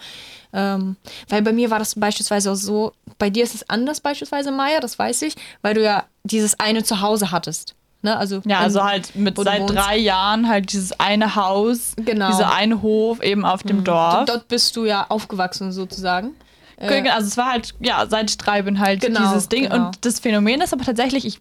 [0.53, 0.97] ähm,
[1.29, 4.81] weil bei mir war das beispielsweise auch so, bei dir ist es anders beispielsweise, Maya,
[4.81, 7.75] das weiß ich, weil du ja dieses eine Zuhause hattest.
[8.03, 8.17] Ne?
[8.17, 12.29] Also, Ja, also halt mit seit drei Jahren halt dieses eine Haus, Genau.
[12.31, 14.25] dieser eine Hof eben auf dem Dorf.
[14.27, 16.33] Dort bist du ja aufgewachsen sozusagen.
[16.79, 19.65] Äh, Also es war halt, ja, seit ich drei bin halt Genau, dieses Ding.
[19.69, 19.87] genau.
[19.87, 21.41] Und das Phänomen ist aber tatsächlich, ich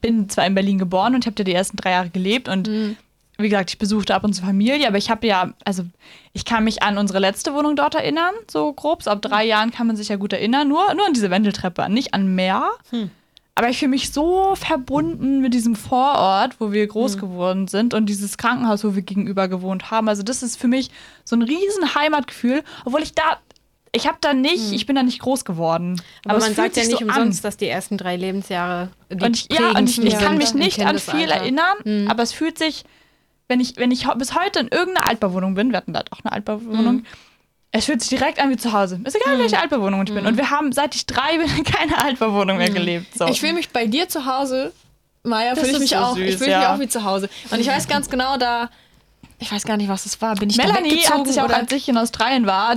[0.00, 2.96] bin zwar in Berlin geboren und habe da die ersten drei Jahre gelebt und Mhm.
[3.38, 5.84] wie gesagt, ich besuchte ab und zu Familie, aber ich habe ja, also
[6.32, 9.02] ich kann mich an unsere letzte Wohnung dort erinnern, so grob.
[9.02, 9.48] So ab drei Mhm.
[9.50, 12.68] Jahren kann man sich ja gut erinnern, nur, nur an diese Wendeltreppe, nicht an mehr.
[12.90, 13.10] Hm.
[13.58, 17.20] Aber ich fühle mich so verbunden mit diesem Vorort, wo wir groß Hm.
[17.20, 20.08] geworden sind und dieses Krankenhaus, wo wir gegenüber gewohnt haben.
[20.08, 20.90] Also das ist für mich
[21.24, 23.38] so ein riesen Heimatgefühl, obwohl ich da,
[23.90, 26.00] ich habe da nicht, ich bin da nicht groß geworden.
[26.24, 27.48] Aber, es man sagt ja nicht so umsonst, an.
[27.48, 30.86] dass die ersten drei Lebensjahre die Und ich, ja, und ich, ich kann mich nicht
[30.86, 32.08] an viel erinnern, Mhm.
[32.08, 32.84] aber es fühlt sich,
[33.48, 36.30] wenn ich, wenn ich bis heute in irgendeiner Altbauwohnung bin, wir hatten da auch eine
[36.32, 37.06] Altbauwohnung, Mhm.
[37.70, 39.00] Es fühlt sich direkt an wie zu Hause.
[39.04, 40.26] Ist egal, welche Altbauwohnung ich bin.
[40.26, 43.16] Und wir haben, seit ich drei bin, in keine Altbauwohnung mehr gelebt.
[43.16, 43.26] So.
[43.26, 44.72] Ich fühle mich bei dir zu Hause
[45.28, 46.16] Maya fühle ich mich so auch.
[46.16, 46.58] süß, ich fühle ja.
[46.58, 47.28] mich auch wie zu Hause.
[47.50, 48.70] Und ich weiß ganz genau, da.
[49.38, 50.34] Ich weiß gar nicht, was das war.
[50.34, 52.76] Bin ich Melanie hat sich auch, als ich in Australien war,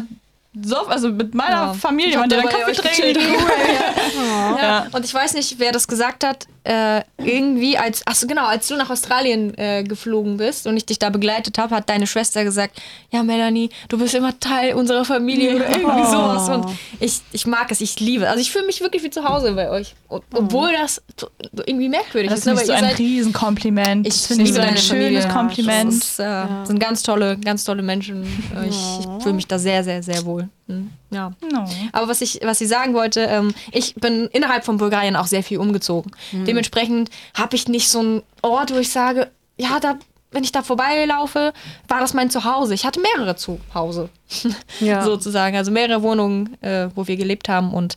[0.62, 1.74] so, also mit meiner Ja.
[1.74, 3.18] Familie, man der Kaffee trinkt.
[3.18, 3.38] Cool.
[4.62, 4.88] Ja.
[4.92, 6.46] Und ich weiß nicht, wer das gesagt hat.
[6.64, 11.00] Äh, irgendwie, als, achso, genau, als du nach Australien äh, geflogen bist und ich dich
[11.00, 15.56] da begleitet habe, hat deine Schwester gesagt: Ja, Melanie, du bist immer Teil unserer Familie
[15.56, 16.50] oder irgendwie sowas.
[16.50, 16.66] Und
[17.00, 18.30] ich, ich mag es, ich liebe es.
[18.30, 19.96] Also, ich fühle mich wirklich wie zu Hause bei euch.
[20.08, 21.30] Obwohl das so
[21.66, 22.46] irgendwie merkwürdig Das ist.
[22.46, 24.06] ne, ist so ein seid- Riesenkompliment.
[24.06, 25.28] Ich Das finde ich liebe so ein deine schönes Familie.
[25.34, 25.94] Kompliment.
[25.94, 28.24] Das ist, äh, sind ganz tolle, ganz tolle Menschen.
[28.70, 30.48] Ich, ich fühle mich da sehr, sehr, sehr wohl.
[30.72, 31.32] Hm, Ja.
[31.52, 31.66] No.
[31.92, 35.44] Aber was ich, was ich sagen wollte, ähm, ich bin innerhalb von Bulgarien auch sehr
[35.44, 36.12] viel umgezogen.
[36.32, 39.98] Dementsprechend habe ich nicht so einen Ort, wo ich sage, ja, da,
[40.32, 41.54] wenn ich da vorbeilaufe,
[41.88, 42.74] war das mein Zuhause.
[42.74, 44.10] Ich hatte mehrere Zuhause,
[44.80, 45.04] Ja.
[45.04, 45.56] sozusagen.
[45.58, 47.74] Also mehrere Wohnungen, äh, wo wir gelebt haben.
[47.74, 47.96] Und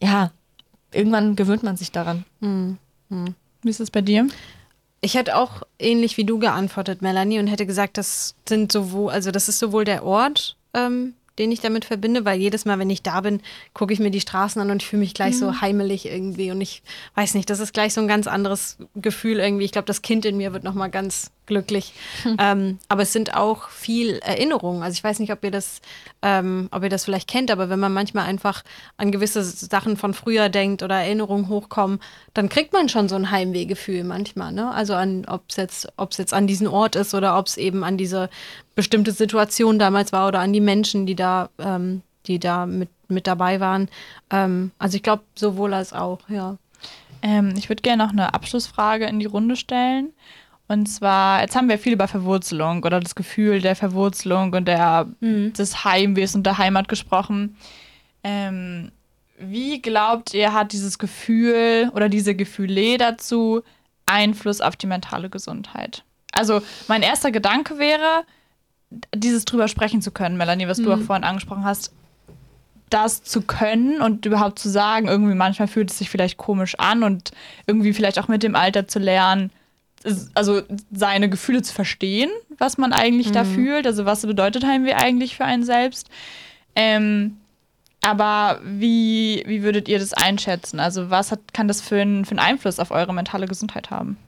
[0.00, 0.30] ja,
[0.92, 2.24] irgendwann gewöhnt man sich daran.
[2.40, 4.28] Wie ist es bei dir?
[5.00, 9.30] Ich hätte auch ähnlich wie du geantwortet, Melanie, und hätte gesagt, das sind sowohl, also
[9.30, 13.02] das ist sowohl der Ort, ähm, den ich damit verbinde, weil jedes Mal, wenn ich
[13.02, 13.40] da bin,
[13.72, 16.50] gucke ich mir die Straßen an und ich fühle mich gleich so heimelig irgendwie.
[16.50, 16.82] Und ich
[17.14, 19.64] weiß nicht, das ist gleich so ein ganz anderes Gefühl irgendwie.
[19.64, 21.92] Ich glaube, das Kind in mir wird nochmal ganz glücklich.
[22.38, 24.82] Ähm, aber es sind auch viel Erinnerungen.
[24.82, 25.80] Also ich weiß nicht, ob ihr das,
[26.22, 28.64] ähm, ob ihr das vielleicht kennt, aber wenn man manchmal einfach
[28.96, 32.00] an gewisse Sachen von früher denkt oder Erinnerungen hochkommen,
[32.32, 34.52] dann kriegt man schon so ein Heimwehgefühl manchmal.
[34.52, 34.70] Ne?
[34.70, 37.84] Also an, ob es jetzt, ob's jetzt an diesen Ort ist oder ob es eben
[37.84, 38.30] an diese
[38.74, 43.26] bestimmte Situation damals war oder an die Menschen, die da, ähm, die da mit, mit
[43.26, 43.88] dabei waren.
[44.30, 46.56] Ähm, also ich glaube, sowohl als auch, ja.
[47.22, 50.12] Ähm, ich würde gerne noch eine Abschlussfrage in die Runde stellen.
[50.66, 55.06] Und zwar, jetzt haben wir viel über Verwurzelung oder das Gefühl der Verwurzelung und der,
[55.20, 57.56] des Heimwehs und der Heimat gesprochen.
[58.22, 58.90] Ähm,
[59.38, 63.62] wie glaubt ihr, hat dieses Gefühl oder diese Gefühle dazu
[64.06, 66.02] Einfluss auf die mentale Gesundheit?
[66.32, 68.24] Also, mein erster Gedanke wäre,
[69.14, 71.92] dieses drüber sprechen zu können, Melanie, was du auch vorhin angesprochen hast,
[72.90, 77.02] das zu können und überhaupt zu sagen, irgendwie manchmal fühlt es sich vielleicht komisch an
[77.02, 77.32] und
[77.66, 79.50] irgendwie vielleicht auch mit dem Alter zu lernen,
[80.34, 80.60] also
[80.92, 85.44] seine Gefühle zu verstehen, was man eigentlich da fühlt, also was bedeutet Heimweh eigentlich für
[85.44, 86.08] einen selbst.
[86.76, 87.38] Ähm,
[88.02, 90.78] aber wie, wie würdet ihr das einschätzen?
[90.78, 94.18] Also was hat, kann das für, einen- für einen Einfluss auf eure mentale Gesundheit haben?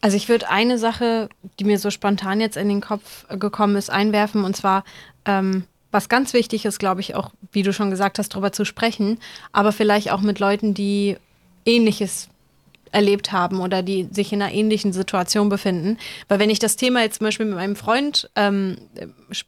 [0.00, 1.28] Also ich würde eine Sache,
[1.58, 4.44] die mir so spontan jetzt in den Kopf äh, gekommen ist, einwerfen.
[4.44, 4.84] Und zwar,
[5.24, 8.64] ähm, was ganz wichtig ist, glaube ich, auch, wie du schon gesagt hast, darüber zu
[8.64, 9.18] sprechen,
[9.52, 11.16] aber vielleicht auch mit Leuten, die
[11.64, 12.28] Ähnliches
[12.96, 15.98] erlebt haben oder die sich in einer ähnlichen Situation befinden.
[16.28, 18.78] Weil wenn ich das Thema jetzt zum Beispiel mit meinem Freund, ähm,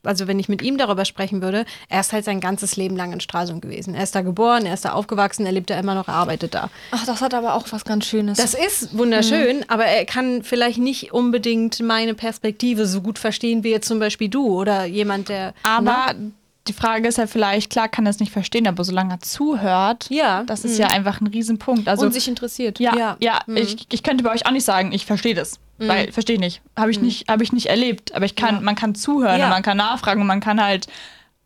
[0.02, 3.10] also wenn ich mit ihm darüber sprechen würde, er ist halt sein ganzes Leben lang
[3.14, 3.94] in Stralsund gewesen.
[3.94, 6.52] Er ist da geboren, er ist da aufgewachsen, er lebt da immer noch, er arbeitet
[6.52, 6.68] da.
[6.90, 8.36] Ach, das hat aber auch was ganz Schönes.
[8.36, 13.70] Das ist wunderschön, aber er kann vielleicht nicht unbedingt meine Perspektive so gut verstehen wie
[13.70, 15.54] jetzt zum Beispiel du oder jemand, der.
[15.62, 16.32] Aber Ne?
[16.68, 20.06] Die Frage ist ja vielleicht, klar kann er es nicht verstehen, aber solange er zuhört,
[20.10, 20.42] Ja.
[20.44, 21.88] das ist ja einfach ein Riesenpunkt.
[21.88, 22.78] Also und sich interessiert.
[22.78, 23.16] Ja, Ja.
[23.20, 25.58] ja, ich, ich könnte bei euch auch nicht sagen, ich verstehe das.
[25.78, 26.60] Weil, verstehe ich nicht.
[26.76, 27.28] Habe ich, nicht.
[27.28, 28.12] hab ich nicht erlebt.
[28.14, 29.44] Aber ich kann, man kann zuhören Ja.
[29.46, 30.88] und man kann nachfragen und man kann halt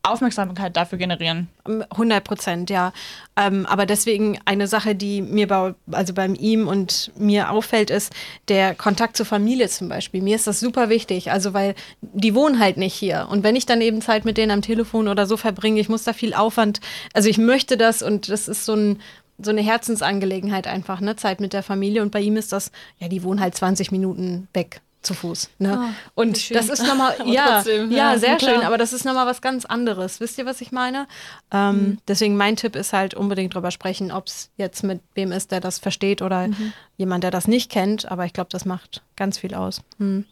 [0.04, 1.48] Aufmerksamkeit dafür generieren.
[1.64, 2.92] 100 Prozent, ja.
[3.36, 8.12] Ähm, aber deswegen eine Sache, die mir bei, also beim ihm und mir auffällt, ist
[8.48, 10.20] der Kontakt zur Familie zum Beispiel.
[10.20, 13.28] Mir ist das super wichtig, also weil die wohnen halt nicht hier.
[13.30, 16.02] Und wenn ich dann eben Zeit mit denen am Telefon oder so verbringe, ich muss
[16.02, 16.80] da viel Aufwand,
[17.12, 19.00] also ich möchte das und das ist so ein
[19.38, 21.16] so eine Herzensangelegenheit einfach, ne?
[21.16, 22.02] Zeit mit der Familie.
[22.02, 25.50] Und bei ihm ist das, ja, die wohnen halt 20 Minuten weg zu Fuß.
[25.58, 25.94] Ne?
[26.14, 26.56] und schön.
[26.56, 28.54] das ist nochmal, ja, trotzdem, ja, ja, sehr klar.
[28.54, 30.20] schön, aber das ist nochmal was ganz anderes.
[30.20, 31.06] Wisst ihr, was ich meine?
[31.50, 35.50] Ähm, Deswegen mein Tipp ist halt unbedingt drüber sprechen, ob es jetzt mit wem ist,
[35.50, 36.48] der das versteht oder
[36.96, 38.10] jemand, der das nicht kennt.
[38.10, 39.82] Aber ich glaube, das macht ganz viel aus.
[39.98, 40.24] Hm.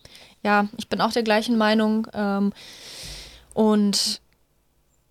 [0.42, 2.06] Ja, ich bin auch der gleichen Meinung.
[2.12, 2.52] Ähm,
[3.54, 4.20] und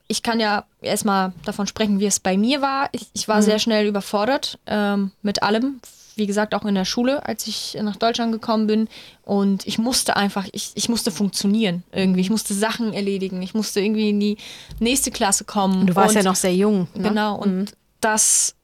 [0.08, 2.90] ich kann ja erstmal davon sprechen, wie es bei mir war.
[2.92, 5.80] Ich, ich war sehr schnell überfordert ähm, mit allem.
[6.20, 8.88] Wie gesagt, auch in der Schule, als ich nach Deutschland gekommen bin.
[9.24, 12.22] Und ich musste einfach, ich, ich musste funktionieren irgendwie.
[12.22, 13.42] Ich musste Sachen erledigen.
[13.42, 14.38] Ich musste irgendwie in die
[14.80, 15.88] nächste Klasse kommen.
[15.88, 16.88] Du warst und, ja noch sehr jung.
[16.94, 17.10] Ne?
[17.10, 18.56] Genau, und das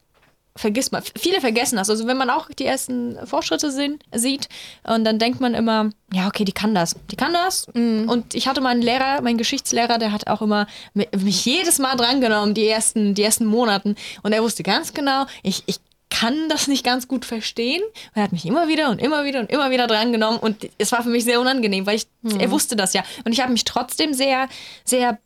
[0.54, 1.02] vergisst man.
[1.18, 1.90] Viele vergessen das.
[1.90, 4.48] Also wenn man auch die ersten Fortschritte sehen, sieht
[4.84, 6.96] und dann denkt man immer, ja, okay, die kann das.
[7.10, 7.66] Die kann das.
[7.74, 11.96] Und ich hatte meinen Lehrer, meinen Geschichtslehrer, der hat auch immer mi- mich jedes Mal
[11.96, 13.96] drangenommen, die ersten, die ersten Monaten.
[14.22, 15.76] Und er wusste ganz genau, ich, ich
[16.10, 17.82] kann das nicht ganz gut verstehen.
[17.82, 20.38] Und er hat mich immer wieder und immer wieder und immer wieder drangenommen.
[20.38, 22.06] Und es war für mich sehr unangenehm, weil ich,
[22.38, 23.02] er wusste das ja.
[23.24, 24.48] Und ich habe mich trotzdem sehr,
[24.84, 25.18] sehr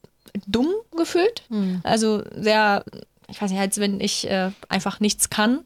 [0.46, 1.42] dumm gefühlt.
[1.82, 2.84] Also sehr,
[3.28, 5.60] ich weiß nicht, als wenn ich äh, einfach nichts kann.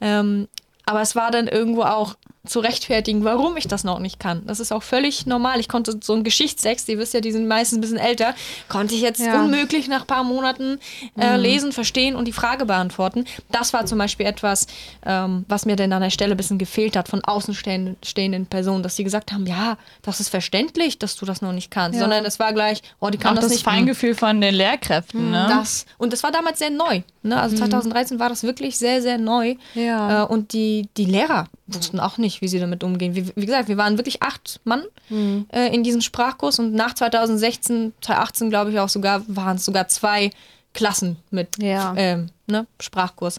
[0.00, 0.48] Ähm,
[0.86, 2.16] aber es war dann irgendwo auch
[2.48, 4.42] zu rechtfertigen, warum ich das noch nicht kann.
[4.46, 5.60] Das ist auch völlig normal.
[5.60, 8.34] Ich konnte so einen Geschichtstext, ihr wisst ja, die sind meistens ein bisschen älter,
[8.68, 9.42] konnte ich jetzt Ja.
[9.42, 10.78] unmöglich nach ein paar Monaten
[11.18, 13.24] äh, lesen, verstehen und die Frage beantworten.
[13.50, 14.66] Das war zum Beispiel etwas,
[15.04, 18.82] ähm, was mir dann an der Stelle ein bisschen gefehlt hat von außenstehenden stehenden Personen,
[18.82, 22.24] dass sie gesagt haben, ja, das ist verständlich, dass du das noch nicht kannst, sondern
[22.24, 23.64] es war gleich, oh, die kann Auch das, das, nicht.
[23.64, 25.46] Feingefühl von den Lehrkräften, ne?
[25.48, 25.86] Das.
[25.98, 27.02] Und das war damals sehr neu.
[27.22, 27.40] Ne?
[27.40, 29.56] Also 2013 war das wirklich sehr, sehr neu.
[29.74, 30.22] Ja.
[30.22, 33.14] Äh, und die, die Lehrer wussten auch nicht, wie sie damit umgehen.
[33.14, 37.92] Wie, wie gesagt, wir waren wirklich acht Mann äh, in diesem Sprachkurs und nach 2016,
[38.00, 40.30] 2018 glaube ich auch sogar, waren es sogar zwei
[40.74, 41.94] Klassen mit Ja.
[41.96, 42.66] ähm, ne?
[42.80, 43.38] Sprachkurs.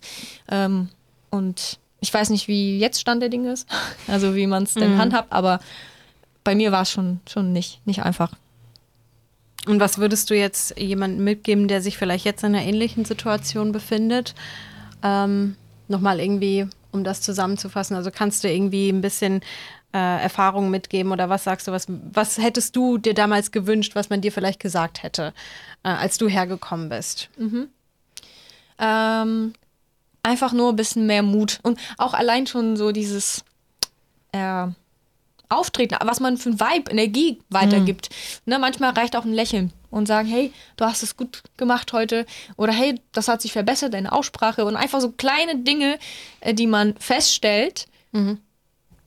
[0.49, 0.89] Ähm,
[1.29, 3.67] und ich weiß nicht, wie jetzt Stand der Dinge ist,
[4.07, 5.59] also wie man es denn handhabt, aber
[6.43, 8.31] bei mir war es schon, schon nicht, nicht einfach.
[9.67, 13.71] Und was würdest du jetzt jemandem mitgeben, der sich vielleicht jetzt in einer ähnlichen Situation
[13.71, 14.33] befindet?
[15.03, 15.55] Ähm,
[15.91, 17.95] Nochmal irgendwie, um das zusammenzufassen.
[17.95, 19.41] Also kannst du irgendwie ein bisschen
[19.93, 24.09] äh, Erfahrung mitgeben oder was sagst du, was, was hättest du dir damals gewünscht, was
[24.09, 25.33] man dir vielleicht gesagt hätte,
[25.83, 27.29] äh, als du hergekommen bist?
[28.79, 29.53] Ähm,
[30.23, 31.59] einfach nur ein bisschen mehr Mut.
[31.63, 33.43] Und auch allein schon so dieses
[34.31, 34.67] äh,
[35.49, 38.09] Auftreten, was man für ein Vibe, Energie weitergibt.
[38.45, 42.25] Ne, manchmal reicht auch ein Lächeln und sagen, hey, du hast es gut gemacht heute.
[42.57, 44.65] Oder hey, das hat sich verbessert, deine Aussprache.
[44.65, 45.97] Und einfach so kleine Dinge,
[46.41, 47.87] äh, die man feststellt,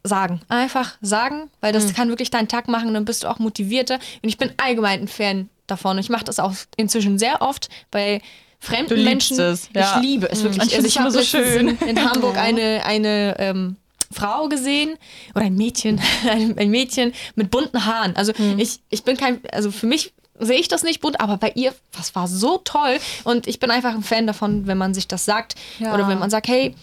[0.05, 0.41] sagen.
[0.49, 3.97] Einfach sagen, weil das kann wirklich deinen Tag machen und dann bist du auch motivierter.
[4.23, 5.99] Und ich bin allgemein ein Fan davon.
[5.99, 8.21] Ich mache das auch inzwischen sehr oft bei
[8.61, 9.39] fremden Du Menschen.
[9.41, 9.97] es, ja.
[9.97, 10.65] Ich liebe es wirklich.
[10.65, 11.69] Ich Also ich habe so schön.
[11.69, 13.77] in, in Hamburg eine, eine ähm,
[14.11, 14.97] Frau gesehen
[15.35, 18.15] oder ein Mädchen, ein, Mädchen mit bunten Haaren.
[18.17, 20.13] Also ich, ich bin kein, also für mich
[20.45, 22.99] sehe ich das nicht bunt, aber bei ihr, das war so toll.
[23.25, 25.95] Und ich bin einfach ein Fan davon, wenn man sich das sagt Ja.
[25.95, 26.75] oder wenn man sagt, hey,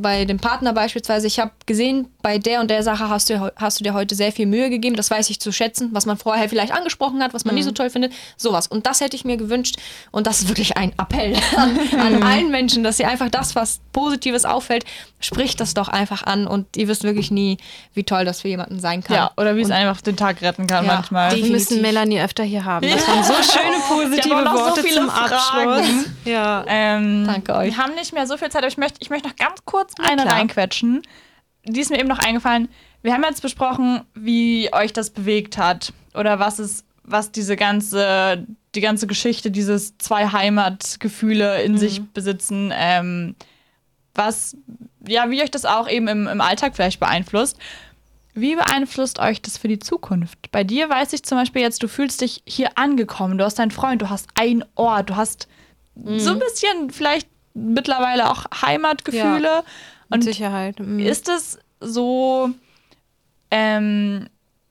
[0.00, 3.80] bei dem Partner beispielsweise, ich habe gesehen, bei der und der Sache hast du, hast
[3.80, 6.48] du dir heute sehr viel Mühe gegeben, das weiß ich zu schätzen, was man vorher
[6.48, 8.66] vielleicht angesprochen hat, was man nicht so toll findet, sowas.
[8.66, 9.76] Und das hätte ich mir gewünscht
[10.10, 13.80] und das ist wirklich ein Appell an, an allen Menschen, dass sie einfach das, was
[13.92, 14.84] Positives auffällt,
[15.20, 17.58] spricht das doch einfach an und ihr wisst wirklich nie,
[17.94, 19.16] wie toll das für jemanden sein kann.
[19.16, 21.34] Ja, oder wie es einfach den Tag retten kann Ja, manchmal.
[21.34, 21.82] die- Wir müssen.
[21.82, 22.88] Melanie öfter hier haben.
[22.88, 25.32] Das waren so schöne positive so Worte viele zum Fragen.
[25.34, 26.04] Abschluss.
[26.24, 26.64] Ja.
[26.68, 27.74] Ähm, Danke euch.
[27.74, 29.87] Wir haben nicht mehr so viel Zeit, aber ich möchte, ich möchte noch ganz kurz
[30.00, 30.34] eine klar.
[30.34, 31.02] reinquetschen.
[31.64, 32.68] Die ist mir eben noch eingefallen.
[33.02, 38.46] Wir haben jetzt besprochen, wie euch das bewegt hat oder was es, was diese ganze,
[38.74, 43.36] die ganze Geschichte, dieses zwei Heimatgefühle in sich besitzen, ähm,
[44.14, 44.56] was,
[45.06, 47.56] ja, wie euch das auch eben im, im Alltag vielleicht beeinflusst.
[48.34, 50.50] Wie beeinflusst euch das für die Zukunft?
[50.52, 53.70] Bei dir weiß ich zum Beispiel jetzt, du fühlst dich hier angekommen, du hast deinen
[53.70, 55.48] Freund, du hast einen Ort, du hast
[55.94, 57.28] so ein bisschen vielleicht
[57.58, 59.62] mittlerweile auch Heimatgefühle.
[60.08, 60.78] Mit Und Sicherheit.
[60.80, 61.00] Mhm.
[61.00, 62.50] ist es so,
[63.50, 64.28] ähm,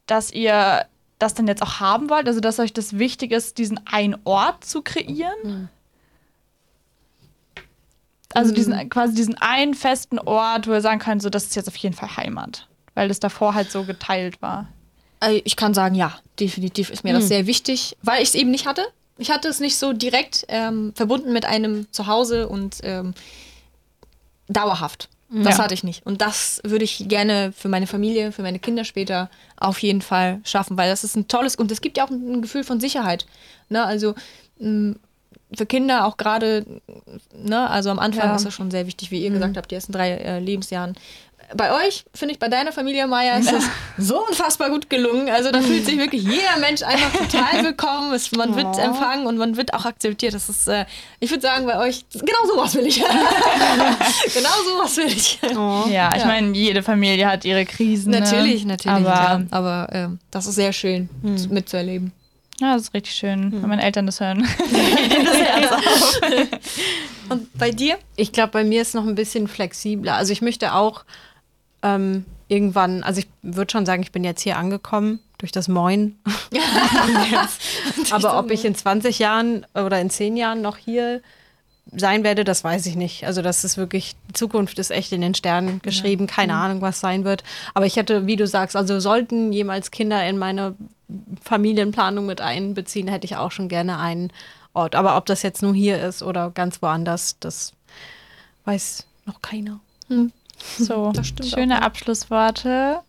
[0.08, 0.86] dass ihr
[1.20, 2.28] das dann jetzt auch haben wollt?
[2.28, 5.70] Also, dass euch das wichtig ist, diesen einen Ort zu kreieren?
[8.34, 11.68] Also diesen, quasi diesen einen festen Ort, wo ihr sagen könnt, so das ist jetzt
[11.68, 12.68] auf jeden Fall Heimat.
[12.94, 14.68] Weil das davor halt so geteilt war.
[15.22, 18.52] Äh, Ich kann sagen, ja, definitiv ist mir das sehr wichtig, weil ich es eben
[18.52, 18.86] nicht hatte.
[19.18, 23.14] Ich hatte es nicht so direkt ähm, verbunden mit einem Zuhause und ähm,
[24.48, 25.10] dauerhaft.
[25.30, 25.66] Das Ja.
[25.66, 26.06] hatte ich nicht.
[26.06, 30.40] Und das würde ich gerne für meine Familie, für meine Kinder später auf jeden Fall
[30.46, 33.26] schaffen, weil das ist ein tolles und es gibt ja auch ein, Gefühl von Sicherheit.
[33.68, 33.84] Ne?
[33.84, 34.16] Also
[34.60, 34.96] mh,
[35.54, 36.66] für Kinder auch gerade,
[37.34, 38.36] ne, also am Anfang Ja.
[38.36, 40.96] ist das schon sehr wichtig, wie ihr gesagt habt, die ersten drei äh, Lebensjahren.
[41.56, 43.64] Bei euch, finde ich, bei deiner Familie, Maya, ist es
[43.98, 45.30] so unfassbar gut gelungen.
[45.30, 48.14] Also da fühlt sich wirklich jeder Mensch einfach total willkommen.
[48.14, 50.34] Es, man wird empfangen und man wird auch akzeptiert.
[50.34, 50.86] Das ist, äh,
[51.22, 52.98] ich würde sagen, bei euch, genau sowas will ich.
[54.34, 55.40] genau sowas will ich.
[55.90, 56.26] Ja, ich Ja.
[56.28, 58.12] meine, jede Familie hat ihre Krisen.
[58.12, 58.74] Natürlich, ne?
[58.74, 59.08] natürlich.
[59.08, 59.42] Aber ja.
[59.52, 62.12] Aber ähm, das ist sehr schön zu- mitzuerleben.
[62.60, 64.46] ja, das ist richtig schön, wenn meine Eltern das hören.
[67.30, 67.98] Und bei dir?
[68.16, 70.16] Ich glaube, bei mir ist noch ein bisschen flexibler.
[70.16, 71.04] Also ich möchte auch
[71.96, 76.18] ähm, irgendwann, also ich würde schon sagen, ich bin jetzt hier angekommen durch das Moin.
[78.12, 81.22] Aber ob ich in 20 Jahren oder in 10 Jahren noch hier
[81.96, 83.26] sein werde, das weiß ich nicht.
[83.26, 86.28] Also das ist wirklich, die Zukunft ist echt in den Sternen geschrieben.
[86.28, 87.44] Keine Ahnung, was sein wird.
[87.74, 90.76] Aber ich hätte, wie du sagst, also sollten jemals Kinder in meine
[91.42, 94.32] Familienplanung mit einbeziehen, hätte ich auch schon gerne einen
[94.74, 94.96] Ort.
[94.96, 97.74] Aber ob das jetzt nur hier ist oder ganz woanders, das
[98.66, 99.80] weiß noch keiner.
[100.78, 101.12] So,
[101.44, 103.00] schöne Abschlussworte.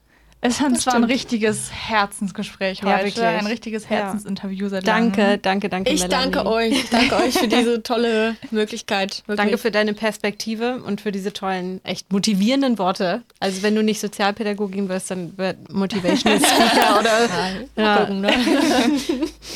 [0.41, 3.25] Es war zwar ein richtiges Herzensgespräch Ja, heute, wirklich.
[3.25, 5.43] ein richtiges Herzensinterview seit Danke, langem.
[5.43, 5.91] danke, danke.
[5.91, 6.31] Ich Melanie.
[6.33, 6.73] danke euch.
[6.75, 9.25] Ich danke euch für diese tolle Möglichkeit.
[9.27, 9.37] Wirklich.
[9.37, 13.23] Danke für deine Perspektive und für diese tollen, echt motivierenden Worte.
[13.41, 17.29] Also wenn du nicht Sozialpädagogin wirst, dann wird Motivational Speaker oder.
[17.75, 17.97] Ja.
[17.97, 18.31] gucken, ne?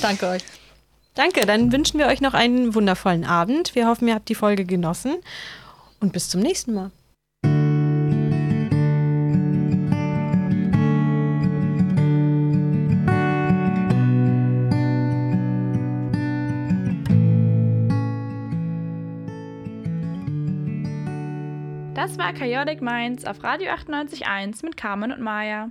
[0.00, 0.42] danke euch.
[1.14, 3.76] Danke, dann wünschen wir euch noch einen wundervollen Abend.
[3.76, 5.14] Wir hoffen, ihr habt die Folge genossen
[6.00, 6.90] und bis zum nächsten Mal.
[22.02, 25.70] Das war Chaotic Minds auf Radio 98.1 mit Carmen und Maya.